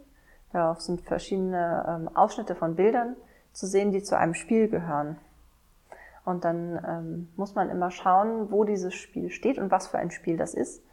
darauf 0.52 0.82
sind 0.82 1.00
verschiedene 1.00 1.86
ähm, 1.88 2.14
Ausschnitte 2.14 2.54
von 2.54 2.76
Bildern 2.76 3.16
zu 3.52 3.66
sehen, 3.66 3.90
die 3.90 4.02
zu 4.02 4.18
einem 4.18 4.34
Spiel 4.34 4.68
gehören. 4.68 5.16
Und 6.28 6.44
dann 6.44 6.78
ähm, 6.86 7.28
muss 7.36 7.54
man 7.54 7.70
immer 7.70 7.90
schauen, 7.90 8.50
wo 8.50 8.64
dieses 8.64 8.92
Spiel 8.92 9.30
steht 9.30 9.56
und 9.56 9.70
was 9.70 9.86
für 9.86 9.96
ein 9.96 10.10
Spiel 10.10 10.36
das 10.36 10.52
ist. 10.52 10.84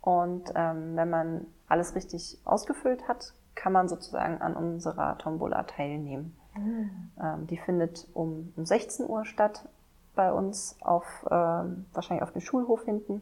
Und 0.00 0.50
ähm, 0.54 0.96
wenn 0.96 1.10
man 1.10 1.46
alles 1.68 1.94
richtig 1.94 2.38
ausgefüllt 2.46 3.06
hat, 3.06 3.34
kann 3.54 3.74
man 3.74 3.88
sozusagen 3.88 4.40
an 4.40 4.56
unserer 4.56 5.18
Tombola 5.18 5.64
teilnehmen. 5.64 6.34
Mhm. 6.56 7.10
Ähm, 7.22 7.46
die 7.48 7.58
findet 7.58 8.08
um, 8.14 8.54
um 8.56 8.64
16 8.64 9.06
Uhr 9.06 9.26
statt 9.26 9.68
bei 10.14 10.32
uns 10.32 10.78
auf 10.80 11.04
ähm, 11.30 11.84
wahrscheinlich 11.92 12.22
auf 12.22 12.32
dem 12.32 12.40
Schulhof 12.40 12.82
hinten. 12.84 13.20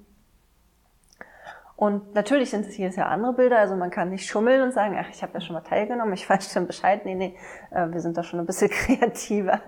Und 1.74 2.14
natürlich 2.14 2.50
sind 2.50 2.64
es 2.64 2.74
hier 2.74 2.90
ja 2.90 3.08
andere 3.08 3.32
Bilder, 3.32 3.58
also 3.58 3.74
man 3.74 3.90
kann 3.90 4.10
nicht 4.10 4.28
schummeln 4.28 4.62
und 4.62 4.72
sagen, 4.72 4.96
ach, 4.96 5.10
ich 5.10 5.24
habe 5.24 5.34
ja 5.34 5.40
schon 5.40 5.54
mal 5.54 5.62
teilgenommen, 5.62 6.14
ich 6.14 6.30
weiß 6.30 6.52
schon 6.52 6.68
Bescheid. 6.68 7.04
Nee, 7.04 7.16
nee, 7.16 7.36
äh, 7.72 7.90
wir 7.90 8.00
sind 8.00 8.16
da 8.16 8.22
schon 8.22 8.38
ein 8.38 8.46
bisschen 8.46 8.70
kreativer. 8.70 9.60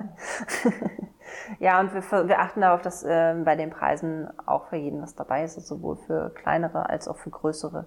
Ja, 1.59 1.81
und 1.81 1.93
wir, 1.95 2.29
wir 2.29 2.39
achten 2.41 2.61
darauf, 2.61 2.83
dass 2.83 3.03
äh, 3.05 3.35
bei 3.45 3.57
den 3.57 3.71
Preisen 3.71 4.29
auch 4.47 4.67
für 4.67 4.77
jeden 4.77 5.03
was 5.03 5.15
dabei 5.15 5.45
ist, 5.45 5.57
also 5.57 5.77
sowohl 5.77 5.97
für 5.97 6.31
kleinere 6.31 6.89
als 6.89 7.09
auch 7.09 7.17
für 7.17 7.31
größere, 7.31 7.87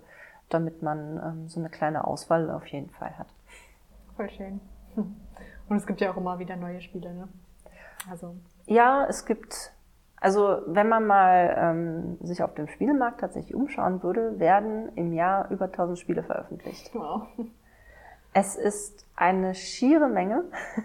damit 0.50 0.81
man 0.81 1.17
ähm, 1.17 1.48
so 1.48 1.60
eine 1.60 1.69
kleine 1.69 2.05
Auswahl 2.05 2.50
auf 2.51 2.67
jeden 2.67 2.89
Fall 2.89 3.17
hat. 3.17 3.27
Voll 4.15 4.29
schön. 4.29 4.60
Und 5.69 5.77
es 5.77 5.86
gibt 5.86 6.01
ja 6.01 6.12
auch 6.12 6.17
immer 6.17 6.39
wieder 6.39 6.55
neue 6.55 6.81
Spiele, 6.81 7.13
ne? 7.13 7.27
Also. 8.10 8.36
Ja, 8.65 9.05
es 9.07 9.25
gibt 9.25 9.74
also 10.21 10.62
wenn 10.67 10.88
man 10.88 11.07
mal 11.07 11.55
ähm, 11.57 12.17
sich 12.21 12.43
auf 12.43 12.53
dem 12.53 12.67
Spielemarkt 12.67 13.21
tatsächlich 13.21 13.55
umschauen 13.55 14.03
würde, 14.03 14.39
werden 14.39 14.95
im 14.95 15.13
Jahr 15.13 15.50
über 15.50 15.65
1000 15.65 15.98
Spiele 15.98 16.21
veröffentlicht. 16.21 16.91
Wow. 16.93 17.24
Es 18.31 18.55
ist 18.55 19.07
eine 19.15 19.55
schiere 19.55 20.07
Menge 20.07 20.43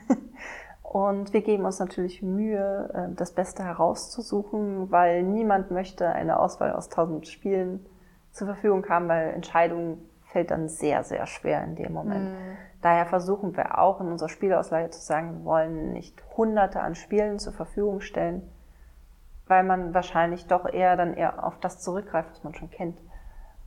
und 0.96 1.34
wir 1.34 1.42
geben 1.42 1.66
uns 1.66 1.78
natürlich 1.78 2.22
Mühe, 2.22 2.88
äh, 2.94 3.14
das 3.14 3.32
Beste 3.32 3.62
herauszusuchen, 3.62 4.90
weil 4.90 5.24
niemand 5.24 5.70
möchte 5.70 6.08
eine 6.08 6.40
Auswahl 6.40 6.72
aus 6.72 6.88
1000 6.88 7.28
Spielen 7.28 7.84
zur 8.30 8.46
Verfügung 8.46 8.88
haben, 8.88 9.06
weil 9.06 9.34
Entscheidungen 9.34 10.08
fällt 10.24 10.50
dann 10.50 10.70
sehr, 10.70 11.04
sehr 11.04 11.26
schwer 11.26 11.62
in 11.64 11.76
dem 11.76 11.92
Moment. 11.92 12.30
Mm. 12.30 12.56
Daher 12.80 13.04
versuchen 13.04 13.54
wir 13.58 13.78
auch 13.78 14.00
in 14.00 14.06
unserer 14.06 14.30
Spielausleihe 14.30 14.88
zu 14.88 15.02
sagen, 15.02 15.40
wir 15.40 15.44
wollen 15.44 15.92
nicht 15.92 16.18
hunderte 16.34 16.80
an 16.80 16.94
Spielen 16.94 17.38
zur 17.38 17.52
Verfügung 17.52 18.00
stellen, 18.00 18.50
weil 19.46 19.64
man 19.64 19.92
wahrscheinlich 19.92 20.46
doch 20.46 20.64
eher 20.64 20.96
dann 20.96 21.12
eher 21.12 21.44
auf 21.44 21.58
das 21.60 21.78
zurückgreift, 21.82 22.30
was 22.30 22.42
man 22.42 22.54
schon 22.54 22.70
kennt. 22.70 22.98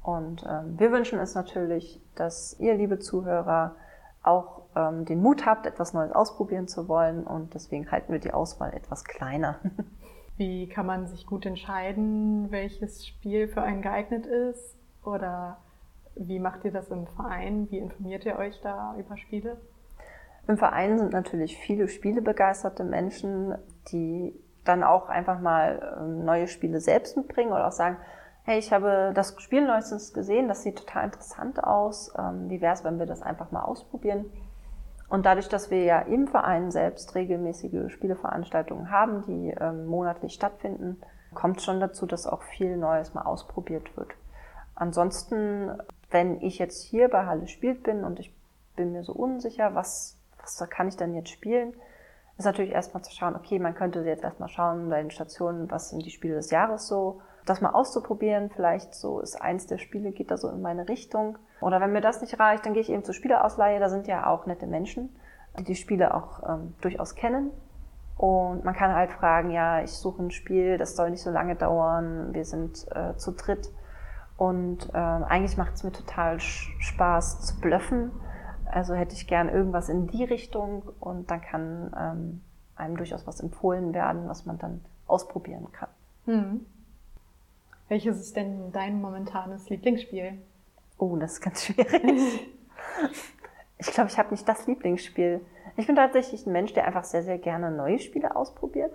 Und 0.01 0.43
ähm, 0.49 0.79
wir 0.79 0.91
wünschen 0.91 1.19
es 1.19 1.35
natürlich, 1.35 2.01
dass 2.15 2.59
ihr, 2.59 2.73
liebe 2.73 2.97
Zuhörer, 2.97 3.75
auch 4.23 4.58
ähm, 4.79 5.05
den 5.05 5.21
Mut 5.21 5.45
habt, 5.45 5.65
etwas 5.65 5.93
Neues 5.93 6.11
ausprobieren 6.11 6.67
zu 6.67 6.87
wollen. 6.87 7.25
Und 7.25 7.53
deswegen 7.53 7.91
halten 7.91 8.13
wir 8.13 8.19
die 8.19 8.33
Auswahl 8.33 8.73
etwas 8.73 9.03
kleiner. 9.03 9.59
Wie 10.37 10.69
kann 10.69 10.85
man 10.85 11.07
sich 11.07 11.25
gut 11.25 11.45
entscheiden, 11.45 12.49
welches 12.49 13.05
Spiel 13.05 13.49
für 13.49 13.61
einen 13.61 13.81
geeignet 13.81 14.25
ist? 14.25 14.77
Oder 15.03 15.57
wie 16.15 16.39
macht 16.39 16.63
ihr 16.63 16.71
das 16.71 16.87
im 16.89 17.07
Verein? 17.07 17.69
Wie 17.69 17.77
informiert 17.77 18.25
ihr 18.25 18.37
euch 18.37 18.61
da 18.61 18.95
über 18.97 19.17
Spiele? 19.17 19.57
Im 20.47 20.57
Verein 20.57 20.97
sind 20.97 21.11
natürlich 21.11 21.57
viele 21.57 21.89
spielebegeisterte 21.89 22.85
Menschen, 22.85 23.55
die 23.91 24.33
dann 24.63 24.83
auch 24.83 25.09
einfach 25.09 25.39
mal 25.39 25.97
ähm, 25.99 26.23
neue 26.23 26.47
Spiele 26.47 26.79
selbst 26.79 27.17
mitbringen 27.17 27.51
oder 27.51 27.67
auch 27.67 27.73
sagen, 27.73 27.97
hey, 28.43 28.59
ich 28.59 28.71
habe 28.71 29.11
das 29.13 29.35
Spiel 29.39 29.65
neuestens 29.65 30.13
gesehen, 30.13 30.47
das 30.47 30.63
sieht 30.63 30.77
total 30.77 31.05
interessant 31.05 31.63
aus. 31.63 32.13
Ähm, 32.17 32.49
wie 32.49 32.61
wäre 32.61 32.73
es, 32.73 32.83
wenn 32.83 32.97
wir 32.97 33.05
das 33.05 33.21
einfach 33.21 33.51
mal 33.51 33.63
ausprobieren? 33.63 34.25
Und 35.09 35.25
dadurch, 35.25 35.49
dass 35.49 35.71
wir 35.71 35.83
ja 35.83 35.99
im 36.01 36.27
Verein 36.27 36.71
selbst 36.71 37.15
regelmäßige 37.15 37.91
Spieleveranstaltungen 37.91 38.91
haben, 38.91 39.23
die 39.25 39.49
ähm, 39.59 39.87
monatlich 39.87 40.33
stattfinden, 40.33 41.01
kommt 41.33 41.57
es 41.57 41.65
schon 41.65 41.79
dazu, 41.79 42.05
dass 42.05 42.27
auch 42.27 42.43
viel 42.43 42.77
Neues 42.77 43.13
mal 43.13 43.23
ausprobiert 43.23 43.95
wird. 43.97 44.11
Ansonsten, 44.75 45.71
wenn 46.11 46.41
ich 46.41 46.59
jetzt 46.59 46.83
hier 46.83 47.09
bei 47.09 47.25
Halle 47.25 47.47
spielt 47.47 47.83
bin 47.83 48.03
und 48.03 48.19
ich 48.19 48.33
bin 48.75 48.91
mir 48.91 49.03
so 49.03 49.13
unsicher, 49.13 49.75
was, 49.75 50.17
was 50.37 50.63
kann 50.69 50.87
ich 50.87 50.95
denn 50.95 51.15
jetzt 51.15 51.29
spielen, 51.29 51.73
ist 52.37 52.45
natürlich 52.45 52.71
erstmal 52.71 53.03
zu 53.03 53.11
schauen, 53.11 53.35
okay, 53.35 53.59
man 53.59 53.75
könnte 53.75 53.99
jetzt 54.01 54.23
erstmal 54.23 54.47
schauen 54.47 54.89
bei 54.89 55.01
den 55.01 55.11
Stationen, 55.11 55.69
was 55.69 55.89
sind 55.89 56.05
die 56.05 56.11
Spiele 56.11 56.35
des 56.35 56.51
Jahres 56.51 56.87
so, 56.87 57.21
das 57.45 57.61
mal 57.61 57.71
auszuprobieren, 57.71 58.49
vielleicht 58.49 58.93
so 58.93 59.19
ist 59.19 59.41
eins 59.41 59.67
der 59.67 59.77
Spiele, 59.77 60.11
geht 60.11 60.31
da 60.31 60.37
so 60.37 60.47
in 60.49 60.61
meine 60.61 60.87
Richtung. 60.87 61.37
Oder 61.61 61.81
wenn 61.81 61.91
mir 61.91 62.01
das 62.01 62.21
nicht 62.21 62.39
reicht, 62.39 62.65
dann 62.65 62.73
gehe 62.73 62.81
ich 62.81 62.89
eben 62.89 63.03
zur 63.03 63.13
Spieleausleihe, 63.13 63.79
da 63.79 63.89
sind 63.89 64.07
ja 64.07 64.27
auch 64.27 64.45
nette 64.45 64.67
Menschen, 64.67 65.09
die 65.57 65.63
die 65.63 65.75
Spiele 65.75 66.13
auch 66.13 66.41
ähm, 66.47 66.73
durchaus 66.81 67.15
kennen. 67.15 67.51
Und 68.17 68.65
man 68.65 68.73
kann 68.73 68.93
halt 68.93 69.11
fragen, 69.11 69.51
ja, 69.51 69.81
ich 69.81 69.91
suche 69.91 70.23
ein 70.23 70.31
Spiel, 70.31 70.77
das 70.77 70.95
soll 70.95 71.09
nicht 71.09 71.21
so 71.21 71.31
lange 71.31 71.55
dauern, 71.55 72.33
wir 72.33 72.45
sind 72.45 72.85
äh, 72.93 73.15
zu 73.15 73.31
dritt. 73.31 73.69
Und 74.37 74.89
ähm, 74.93 75.23
eigentlich 75.23 75.57
macht 75.57 75.73
es 75.75 75.83
mir 75.83 75.91
total 75.91 76.39
Spaß 76.39 77.41
zu 77.41 77.59
blöffen 77.59 78.11
also 78.71 78.93
hätte 78.93 79.15
ich 79.15 79.27
gern 79.27 79.49
irgendwas 79.49 79.89
in 79.89 80.07
die 80.07 80.23
Richtung 80.23 80.83
und 80.99 81.31
dann 81.31 81.41
kann 81.41 81.91
ähm, 81.97 82.41
einem 82.75 82.97
durchaus 82.97 83.25
was 83.25 83.39
empfohlen 83.39 83.93
werden, 83.93 84.29
was 84.29 84.45
man 84.45 84.57
dann 84.57 84.81
ausprobieren 85.07 85.71
kann. 85.71 85.89
Hm. 86.25 86.65
Welches 87.87 88.19
ist 88.19 88.35
denn 88.35 88.71
dein 88.71 89.01
momentanes 89.01 89.69
Lieblingsspiel? 89.69 90.37
Oh, 90.99 91.15
das 91.15 91.33
ist 91.33 91.41
ganz 91.41 91.63
schwierig. 91.65 92.51
ich 93.79 93.87
glaube, 93.87 94.09
ich 94.09 94.19
habe 94.19 94.29
nicht 94.29 94.47
das 94.47 94.67
Lieblingsspiel. 94.67 95.41
Ich 95.75 95.87
bin 95.87 95.95
tatsächlich 95.95 96.45
ein 96.45 96.51
Mensch, 96.51 96.73
der 96.73 96.85
einfach 96.85 97.03
sehr, 97.03 97.23
sehr 97.23 97.39
gerne 97.39 97.71
neue 97.71 97.97
Spiele 97.97 98.35
ausprobiert 98.35 98.93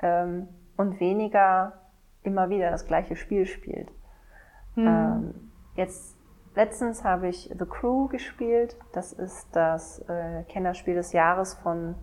ähm, 0.00 0.48
und 0.78 1.00
weniger 1.00 1.82
immer 2.22 2.48
wieder 2.48 2.70
das 2.70 2.86
gleiche 2.86 3.16
Spiel 3.16 3.44
spielt. 3.46 3.90
Hm. 4.74 4.86
Ähm, 4.86 5.50
jetzt 5.74 6.16
Letztens 6.56 7.04
habe 7.04 7.28
ich 7.28 7.50
The 7.56 7.66
Crew 7.66 8.08
gespielt. 8.08 8.78
Das 8.92 9.12
ist 9.12 9.46
das 9.52 9.98
äh, 10.08 10.42
Kennerspiel 10.44 10.94
des 10.94 11.12
Jahres 11.12 11.52
von 11.52 11.94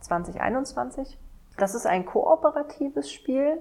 2021. 0.00 1.16
Das 1.56 1.76
ist 1.76 1.86
ein 1.86 2.04
kooperatives 2.04 3.12
Spiel. 3.12 3.58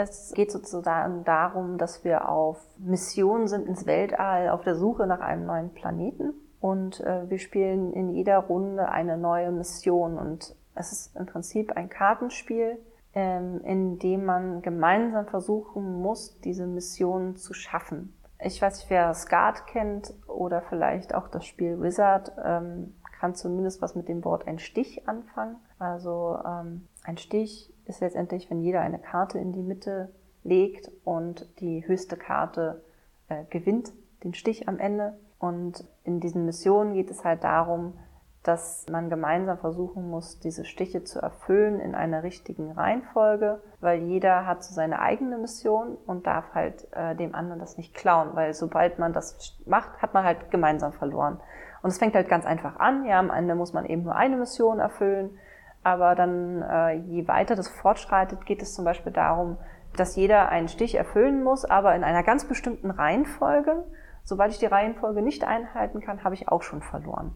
Es 0.00 0.32
geht 0.32 0.52
sozusagen 0.52 1.24
darum, 1.24 1.76
dass 1.76 2.04
wir 2.04 2.28
auf 2.28 2.64
Mission 2.78 3.48
sind 3.48 3.66
ins 3.66 3.84
Weltall, 3.84 4.48
auf 4.48 4.62
der 4.62 4.76
Suche 4.76 5.08
nach 5.08 5.18
einem 5.18 5.44
neuen 5.44 5.74
Planeten. 5.74 6.34
Und 6.60 7.00
äh, 7.00 7.28
wir 7.28 7.40
spielen 7.40 7.92
in 7.92 8.10
jeder 8.10 8.38
Runde 8.38 8.90
eine 8.90 9.18
neue 9.18 9.50
Mission. 9.50 10.16
Und 10.16 10.54
es 10.76 10.92
ist 10.92 11.16
im 11.16 11.26
Prinzip 11.26 11.72
ein 11.72 11.88
Kartenspiel, 11.88 12.78
ähm, 13.12 13.60
in 13.64 13.98
dem 13.98 14.24
man 14.24 14.62
gemeinsam 14.62 15.26
versuchen 15.26 16.00
muss, 16.00 16.38
diese 16.42 16.68
Mission 16.68 17.34
zu 17.34 17.52
schaffen. 17.52 18.14
Ich 18.40 18.62
weiß 18.62 18.78
nicht, 18.78 18.90
wer 18.90 19.12
Skat 19.14 19.66
kennt 19.66 20.14
oder 20.28 20.62
vielleicht 20.62 21.12
auch 21.12 21.26
das 21.26 21.44
Spiel 21.44 21.82
Wizard, 21.82 22.30
ähm, 22.40 22.94
kann 23.18 23.34
zumindest 23.34 23.82
was 23.82 23.96
mit 23.96 24.08
dem 24.08 24.24
Wort 24.24 24.46
ein 24.46 24.60
Stich 24.60 25.08
anfangen. 25.08 25.56
Also 25.80 26.38
ähm, 26.46 26.86
ein 27.08 27.16
Stich 27.16 27.72
ist 27.86 28.00
letztendlich, 28.00 28.50
wenn 28.50 28.60
jeder 28.60 28.82
eine 28.82 28.98
Karte 28.98 29.38
in 29.38 29.52
die 29.52 29.62
Mitte 29.62 30.10
legt 30.44 30.90
und 31.04 31.48
die 31.58 31.86
höchste 31.88 32.16
Karte 32.16 32.82
äh, 33.28 33.44
gewinnt 33.48 33.92
den 34.22 34.34
Stich 34.34 34.68
am 34.68 34.78
Ende. 34.78 35.18
Und 35.38 35.84
in 36.04 36.20
diesen 36.20 36.44
Missionen 36.44 36.92
geht 36.92 37.10
es 37.10 37.24
halt 37.24 37.44
darum, 37.44 37.94
dass 38.42 38.86
man 38.90 39.08
gemeinsam 39.08 39.58
versuchen 39.58 40.10
muss, 40.10 40.38
diese 40.38 40.64
Stiche 40.64 41.02
zu 41.02 41.20
erfüllen 41.20 41.80
in 41.80 41.94
einer 41.94 42.22
richtigen 42.22 42.72
Reihenfolge, 42.72 43.60
weil 43.80 44.02
jeder 44.02 44.46
hat 44.46 44.62
so 44.62 44.74
seine 44.74 45.00
eigene 45.00 45.38
Mission 45.38 45.96
und 46.06 46.26
darf 46.26 46.54
halt 46.54 46.88
äh, 46.92 47.16
dem 47.16 47.34
anderen 47.34 47.58
das 47.58 47.78
nicht 47.78 47.94
klauen, 47.94 48.30
weil 48.34 48.52
sobald 48.52 48.98
man 48.98 49.14
das 49.14 49.56
macht, 49.64 50.02
hat 50.02 50.12
man 50.12 50.24
halt 50.24 50.50
gemeinsam 50.50 50.92
verloren. 50.92 51.40
Und 51.82 51.90
es 51.90 51.98
fängt 51.98 52.14
halt 52.14 52.28
ganz 52.28 52.44
einfach 52.44 52.76
an. 52.76 53.06
Ja, 53.06 53.18
am 53.18 53.30
Ende 53.30 53.54
muss 53.54 53.72
man 53.72 53.86
eben 53.86 54.02
nur 54.02 54.14
eine 54.14 54.36
Mission 54.36 54.78
erfüllen. 54.78 55.38
Aber 55.82 56.14
dann, 56.14 56.62
äh, 56.62 56.92
je 56.94 57.28
weiter 57.28 57.54
das 57.54 57.68
fortschreitet, 57.68 58.44
geht 58.46 58.62
es 58.62 58.74
zum 58.74 58.84
Beispiel 58.84 59.12
darum, 59.12 59.56
dass 59.96 60.16
jeder 60.16 60.48
einen 60.48 60.68
Stich 60.68 60.94
erfüllen 60.94 61.42
muss, 61.42 61.64
aber 61.64 61.94
in 61.94 62.04
einer 62.04 62.22
ganz 62.22 62.44
bestimmten 62.44 62.90
Reihenfolge. 62.90 63.84
Sobald 64.24 64.52
ich 64.52 64.58
die 64.58 64.66
Reihenfolge 64.66 65.22
nicht 65.22 65.44
einhalten 65.44 66.00
kann, 66.00 66.24
habe 66.24 66.34
ich 66.34 66.48
auch 66.48 66.62
schon 66.62 66.82
verloren. 66.82 67.34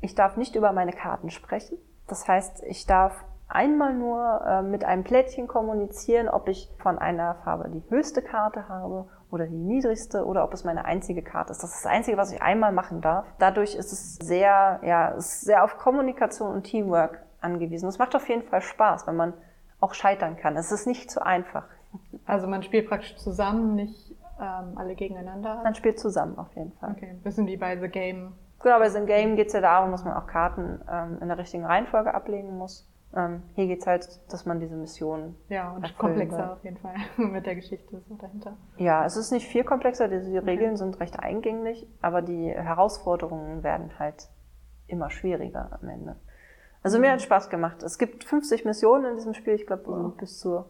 Ich 0.00 0.14
darf 0.14 0.36
nicht 0.36 0.56
über 0.56 0.72
meine 0.72 0.92
Karten 0.92 1.30
sprechen. 1.30 1.78
Das 2.08 2.26
heißt, 2.26 2.64
ich 2.64 2.86
darf 2.86 3.24
einmal 3.48 3.94
nur 3.94 4.42
äh, 4.44 4.62
mit 4.62 4.84
einem 4.84 5.04
Plättchen 5.04 5.46
kommunizieren, 5.46 6.28
ob 6.28 6.48
ich 6.48 6.68
von 6.78 6.98
einer 6.98 7.36
Farbe 7.44 7.68
die 7.68 7.84
höchste 7.88 8.22
Karte 8.22 8.68
habe 8.68 9.08
oder 9.30 9.46
die 9.46 9.56
niedrigste 9.56 10.26
oder 10.26 10.44
ob 10.44 10.52
es 10.52 10.64
meine 10.64 10.84
einzige 10.84 11.22
Karte 11.22 11.52
ist. 11.52 11.62
Das 11.62 11.74
ist 11.74 11.84
das 11.84 11.90
Einzige, 11.90 12.16
was 12.16 12.32
ich 12.32 12.42
einmal 12.42 12.72
machen 12.72 13.00
darf. 13.00 13.26
Dadurch 13.38 13.74
ist 13.74 13.92
es 13.92 14.16
sehr, 14.16 14.80
ja, 14.82 15.08
ist 15.08 15.42
sehr 15.42 15.64
auf 15.64 15.76
Kommunikation 15.76 16.52
und 16.52 16.64
Teamwork 16.64 17.22
angewiesen. 17.42 17.88
Es 17.88 17.98
macht 17.98 18.14
auf 18.14 18.28
jeden 18.28 18.42
Fall 18.42 18.62
Spaß, 18.62 19.06
wenn 19.06 19.16
man 19.16 19.34
auch 19.80 19.94
scheitern 19.94 20.36
kann. 20.36 20.56
Es 20.56 20.72
ist 20.72 20.86
nicht 20.86 21.10
so 21.10 21.20
einfach. 21.20 21.64
Also 22.24 22.46
man 22.46 22.62
spielt 22.62 22.88
praktisch 22.88 23.16
zusammen, 23.16 23.74
nicht 23.74 24.14
ähm, 24.42 24.76
alle 24.76 24.94
gegeneinander? 24.94 25.60
Man 25.62 25.74
spielt 25.74 25.98
zusammen 25.98 26.38
auf 26.38 26.54
jeden 26.54 26.72
Fall. 26.72 26.92
Okay, 26.92 27.10
ein 27.10 27.20
bisschen 27.20 27.46
wie 27.46 27.56
bei 27.56 27.78
The 27.78 27.88
Game. 27.88 28.32
Genau, 28.62 28.78
bei 28.78 28.88
The 28.88 29.04
Game 29.04 29.36
geht 29.36 29.48
es 29.48 29.52
ja 29.52 29.60
darum, 29.60 29.90
dass 29.90 30.04
man 30.04 30.14
auch 30.14 30.26
Karten 30.26 30.80
ähm, 30.90 31.18
in 31.20 31.28
der 31.28 31.38
richtigen 31.38 31.64
Reihenfolge 31.64 32.14
ablegen 32.14 32.56
muss. 32.56 32.88
Ähm, 33.14 33.42
hier 33.54 33.66
geht 33.66 33.80
es 33.80 33.86
halt, 33.86 34.20
dass 34.32 34.46
man 34.46 34.58
diese 34.60 34.74
Mission. 34.74 35.36
Ja, 35.48 35.72
und 35.72 35.98
komplexer 35.98 36.52
auf 36.52 36.64
jeden 36.64 36.78
Fall 36.78 36.94
mit 37.16 37.44
der 37.44 37.56
Geschichte 37.56 38.00
so 38.08 38.14
dahinter. 38.14 38.56
Ja, 38.78 39.04
es 39.04 39.16
ist 39.16 39.32
nicht 39.32 39.46
viel 39.46 39.64
komplexer, 39.64 40.08
die, 40.08 40.20
die 40.20 40.38
Regeln 40.38 40.76
sind 40.76 40.98
recht 40.98 41.18
eingänglich, 41.20 41.86
aber 42.00 42.22
die 42.22 42.48
Herausforderungen 42.48 43.62
werden 43.62 43.90
halt 43.98 44.28
immer 44.86 45.10
schwieriger 45.10 45.78
am 45.80 45.88
Ende. 45.88 46.16
Also 46.82 46.98
mhm. 46.98 47.02
mir 47.02 47.12
hat 47.12 47.22
Spaß 47.22 47.50
gemacht. 47.50 47.82
Es 47.82 47.98
gibt 47.98 48.24
50 48.24 48.64
Missionen 48.64 49.04
in 49.06 49.14
diesem 49.16 49.34
Spiel, 49.34 49.54
ich 49.54 49.66
glaube, 49.66 49.86
wir 49.86 49.96
sind 49.96 50.16
bis 50.16 50.38
zur 50.38 50.68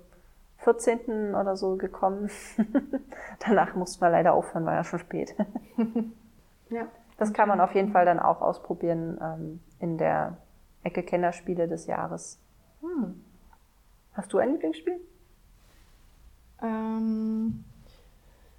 14. 0.58 1.34
oder 1.34 1.56
so 1.56 1.76
gekommen. 1.76 2.30
Danach 3.46 3.74
mussten 3.74 4.00
wir 4.00 4.10
leider 4.10 4.32
aufhören, 4.34 4.64
war 4.64 4.74
ja 4.74 4.84
schon 4.84 4.98
spät. 4.98 5.34
ja. 6.70 6.86
Das 7.18 7.32
kann 7.32 7.48
man 7.48 7.60
auf 7.60 7.74
jeden 7.74 7.92
Fall 7.92 8.04
dann 8.04 8.18
auch 8.18 8.40
ausprobieren 8.40 9.18
ähm, 9.22 9.60
in 9.78 9.96
der 9.96 10.38
Ecke 10.82 11.02
Kennerspiele 11.02 11.68
des 11.68 11.86
Jahres. 11.86 12.40
Hm. 12.80 13.22
Hast 14.14 14.32
du 14.32 14.38
ein 14.38 14.52
Lieblingsspiel? 14.52 15.00
Ähm, 16.60 17.64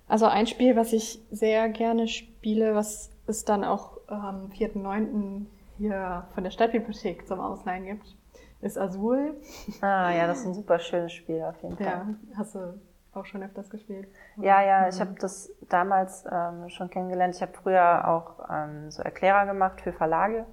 also 0.07 0.27
ein 0.27 0.47
Spiel, 0.47 0.75
was 0.75 0.93
ich 0.93 1.21
sehr 1.31 1.69
gerne 1.69 2.07
spiele, 2.07 2.75
was 2.75 3.09
es 3.27 3.45
dann 3.45 3.63
auch 3.63 3.97
am 4.07 4.51
ähm, 4.59 4.71
4.9. 4.71 5.45
hier 5.77 6.27
von 6.33 6.43
der 6.43 6.51
Stadtbibliothek 6.51 7.27
zum 7.27 7.39
Ausleihen 7.39 7.85
gibt, 7.85 8.15
ist 8.61 8.77
Azul. 8.77 9.35
Ah 9.81 10.11
ja, 10.11 10.27
das 10.27 10.39
ist 10.39 10.45
ein 10.47 10.53
super 10.53 10.79
schönes 10.79 11.11
Spiel 11.13 11.41
auf 11.43 11.61
jeden 11.61 11.77
Fall. 11.77 11.85
Ja, 11.85 12.07
hast 12.37 12.55
du 12.55 12.79
auch 13.13 13.25
schon 13.25 13.43
öfters 13.43 13.69
gespielt? 13.69 14.07
Ja, 14.37 14.61
ja, 14.61 14.87
ich 14.87 14.99
habe 14.99 15.15
das 15.19 15.51
damals 15.69 16.25
ähm, 16.31 16.69
schon 16.69 16.89
kennengelernt. 16.89 17.35
Ich 17.35 17.41
habe 17.41 17.53
früher 17.53 18.07
auch 18.07 18.49
ähm, 18.49 18.89
so 18.89 19.03
Erklärer 19.03 19.45
gemacht 19.45 19.81
für 19.81 19.93
Verlage, 19.93 20.45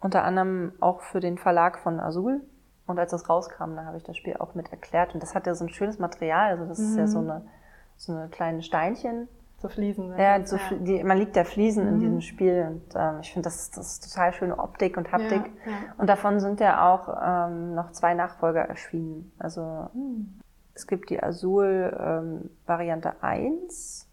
unter 0.00 0.24
anderem 0.24 0.72
auch 0.80 1.00
für 1.02 1.20
den 1.20 1.38
Verlag 1.38 1.78
von 1.78 2.00
Azul. 2.00 2.40
Und 2.86 2.98
als 2.98 3.10
das 3.10 3.28
rauskam, 3.28 3.76
da 3.76 3.84
habe 3.84 3.98
ich 3.98 4.04
das 4.04 4.16
Spiel 4.16 4.36
auch 4.38 4.54
mit 4.54 4.70
erklärt. 4.70 5.12
Und 5.12 5.22
das 5.22 5.34
hat 5.34 5.46
ja 5.46 5.54
so 5.54 5.64
ein 5.64 5.68
schönes 5.68 5.98
Material. 5.98 6.52
Also 6.52 6.64
das 6.64 6.78
mhm. 6.78 6.84
ist 6.86 6.96
ja 6.96 7.06
so 7.06 7.20
mhm. 7.20 7.30
eine, 7.30 7.48
so 7.96 8.12
eine 8.12 8.28
kleine 8.28 8.62
Steinchen, 8.62 9.28
so 9.60 9.68
Fliesen. 9.68 10.10
Ne? 10.10 10.22
Ja, 10.22 10.46
so 10.46 10.56
ja. 10.56 10.62
Die, 10.78 11.02
man 11.02 11.18
liegt 11.18 11.36
ja 11.36 11.44
Fliesen 11.44 11.84
mhm. 11.84 11.94
in 11.94 12.00
diesem 12.00 12.20
Spiel 12.20 12.66
und 12.70 12.94
ähm, 12.94 13.20
ich 13.20 13.32
finde, 13.32 13.48
das, 13.48 13.70
das 13.70 13.92
ist 13.92 14.12
total 14.12 14.32
schöne 14.32 14.58
Optik 14.58 14.96
und 14.96 15.10
Haptik. 15.10 15.44
Ja, 15.66 15.72
ja. 15.72 15.78
Und 15.98 16.08
davon 16.08 16.40
sind 16.40 16.60
ja 16.60 16.92
auch 16.92 17.08
ähm, 17.20 17.74
noch 17.74 17.90
zwei 17.92 18.14
Nachfolger 18.14 18.62
erschienen. 18.62 19.32
Also 19.38 19.88
mhm. 19.94 20.38
es 20.74 20.86
gibt 20.86 21.10
die 21.10 21.22
Azul 21.22 21.96
ähm, 21.98 22.50
Variante 22.66 23.22
1 23.22 24.08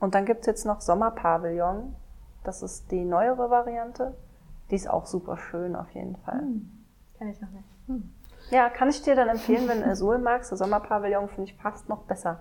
und 0.00 0.14
dann 0.14 0.24
gibt's 0.24 0.46
jetzt 0.46 0.66
noch 0.66 0.80
Sommerpavillon. 0.80 1.94
Das 2.42 2.62
ist 2.62 2.90
die 2.90 3.04
neuere 3.04 3.50
Variante. 3.50 4.14
Die 4.70 4.74
ist 4.74 4.88
auch 4.88 5.06
super 5.06 5.36
schön 5.36 5.76
auf 5.76 5.90
jeden 5.90 6.16
Fall. 6.16 6.42
Mhm. 6.42 6.84
Kenn 7.18 7.28
ich 7.28 7.40
noch 7.40 7.50
nicht. 7.50 7.68
Hm. 7.86 8.10
Ja, 8.50 8.70
kann 8.70 8.88
ich 8.88 9.02
dir 9.02 9.14
dann 9.14 9.28
empfehlen, 9.28 9.68
wenn 9.68 9.82
du 9.82 9.86
Azul 9.86 10.18
magst. 10.18 10.50
Der 10.50 10.58
Sommerpavillon 10.58 11.28
finde 11.28 11.50
ich 11.50 11.56
fast 11.56 11.88
noch 11.88 12.02
besser 12.04 12.40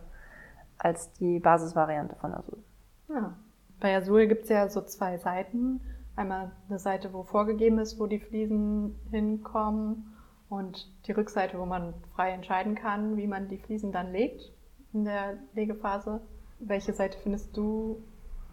als 0.79 1.11
die 1.13 1.39
Basisvariante 1.39 2.15
von 2.15 2.33
Azul. 2.33 2.63
Ja. 3.09 3.35
Bei 3.79 3.95
Azul 3.95 4.27
gibt 4.27 4.43
es 4.43 4.49
ja 4.49 4.67
so 4.69 4.81
zwei 4.81 5.17
Seiten. 5.17 5.81
Einmal 6.15 6.51
eine 6.67 6.79
Seite, 6.79 7.13
wo 7.13 7.23
vorgegeben 7.23 7.79
ist, 7.79 7.99
wo 7.99 8.07
die 8.07 8.19
Fliesen 8.19 8.95
hinkommen 9.09 10.15
und 10.49 10.91
die 11.05 11.11
Rückseite, 11.11 11.59
wo 11.59 11.65
man 11.65 11.93
frei 12.15 12.31
entscheiden 12.31 12.75
kann, 12.75 13.15
wie 13.15 13.27
man 13.27 13.47
die 13.47 13.57
Fliesen 13.57 13.91
dann 13.91 14.11
legt 14.11 14.51
in 14.93 15.05
der 15.05 15.37
Legephase. 15.53 16.21
Welche 16.59 16.93
Seite 16.93 17.17
findest 17.19 17.55
du 17.55 18.03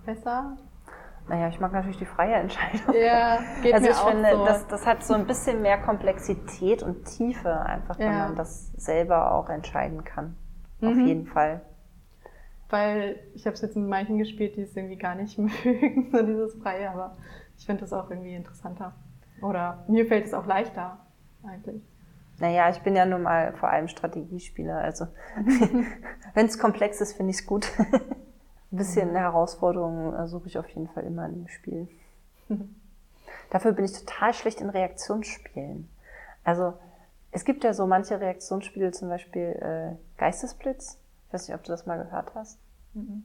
besser? 0.04 0.58
Naja, 1.28 1.48
ich 1.48 1.58
mag 1.58 1.72
natürlich 1.72 1.98
die 1.98 2.06
freie 2.06 2.34
Entscheidung. 2.34 2.94
Ja, 2.94 3.40
geht 3.62 3.74
also 3.74 3.86
mir 3.86 3.92
ich 3.92 3.98
auch 3.98 4.10
finde, 4.10 4.30
so. 4.30 4.44
das, 4.44 4.66
das 4.68 4.86
hat 4.86 5.02
so 5.02 5.14
ein 5.14 5.26
bisschen 5.26 5.60
mehr 5.60 5.78
Komplexität 5.78 6.84
und 6.84 7.04
Tiefe, 7.04 7.60
einfach, 7.62 7.98
wenn 7.98 8.12
ja. 8.12 8.26
man 8.26 8.36
das 8.36 8.70
selber 8.76 9.32
auch 9.32 9.48
entscheiden 9.48 10.04
kann. 10.04 10.36
Mhm. 10.80 10.88
Auf 10.88 10.96
jeden 10.98 11.26
Fall 11.26 11.62
weil 12.68 13.18
ich 13.34 13.46
habe 13.46 13.54
es 13.54 13.62
jetzt 13.62 13.76
mit 13.76 13.88
manchen 13.88 14.18
gespielt, 14.18 14.56
die 14.56 14.62
es 14.62 14.76
irgendwie 14.76 14.96
gar 14.96 15.14
nicht 15.14 15.38
mögen, 15.64 16.10
so 16.10 16.22
dieses 16.22 16.54
Freie, 16.54 16.90
aber 16.90 17.16
ich 17.58 17.66
finde 17.66 17.82
das 17.82 17.92
auch 17.92 18.10
irgendwie 18.10 18.34
interessanter. 18.34 18.94
Oder 19.42 19.84
mir 19.88 20.06
fällt 20.06 20.26
es 20.26 20.34
auch 20.34 20.46
leichter, 20.46 20.98
eigentlich. 21.44 21.82
Naja, 22.38 22.68
ich 22.68 22.80
bin 22.80 22.94
ja 22.96 23.06
nun 23.06 23.22
mal 23.22 23.54
vor 23.54 23.70
allem 23.70 23.88
Strategiespieler, 23.88 24.78
also 24.78 25.06
wenn 26.34 26.46
es 26.46 26.58
komplex 26.58 27.00
ist, 27.00 27.14
finde 27.14 27.30
ich 27.30 27.38
es 27.40 27.46
gut. 27.46 27.70
Ein 27.78 28.00
bisschen 28.76 29.10
eine 29.10 29.20
Herausforderung 29.20 30.14
äh, 30.14 30.26
suche 30.26 30.48
ich 30.48 30.58
auf 30.58 30.68
jeden 30.68 30.88
Fall 30.88 31.04
immer 31.04 31.26
in 31.26 31.34
dem 31.34 31.48
Spiel. 31.48 31.88
Dafür 33.50 33.72
bin 33.72 33.84
ich 33.84 33.92
total 33.92 34.34
schlecht 34.34 34.60
in 34.60 34.68
Reaktionsspielen. 34.68 35.88
Also 36.44 36.74
es 37.32 37.44
gibt 37.44 37.64
ja 37.64 37.72
so 37.72 37.86
manche 37.86 38.20
Reaktionsspiele, 38.20 38.92
zum 38.92 39.08
Beispiel 39.08 39.42
äh, 39.42 40.18
Geistesblitz 40.18 40.98
ich 41.26 41.32
weiß 41.34 41.48
nicht, 41.48 41.56
ob 41.56 41.64
du 41.64 41.72
das 41.72 41.86
mal 41.86 42.02
gehört 42.02 42.34
hast. 42.34 42.58
Mhm. 42.94 43.24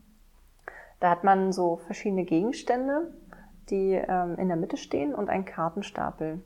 Da 1.00 1.10
hat 1.10 1.24
man 1.24 1.52
so 1.52 1.78
verschiedene 1.78 2.26
Gegenstände, 2.26 3.14
die 3.70 3.94
ähm, 3.94 4.36
in 4.38 4.48
der 4.48 4.58
Mitte 4.58 4.78
stehen 4.78 5.16
und 5.16 5.30
einen 5.30 5.46
Kartenstapel. 5.46 6.42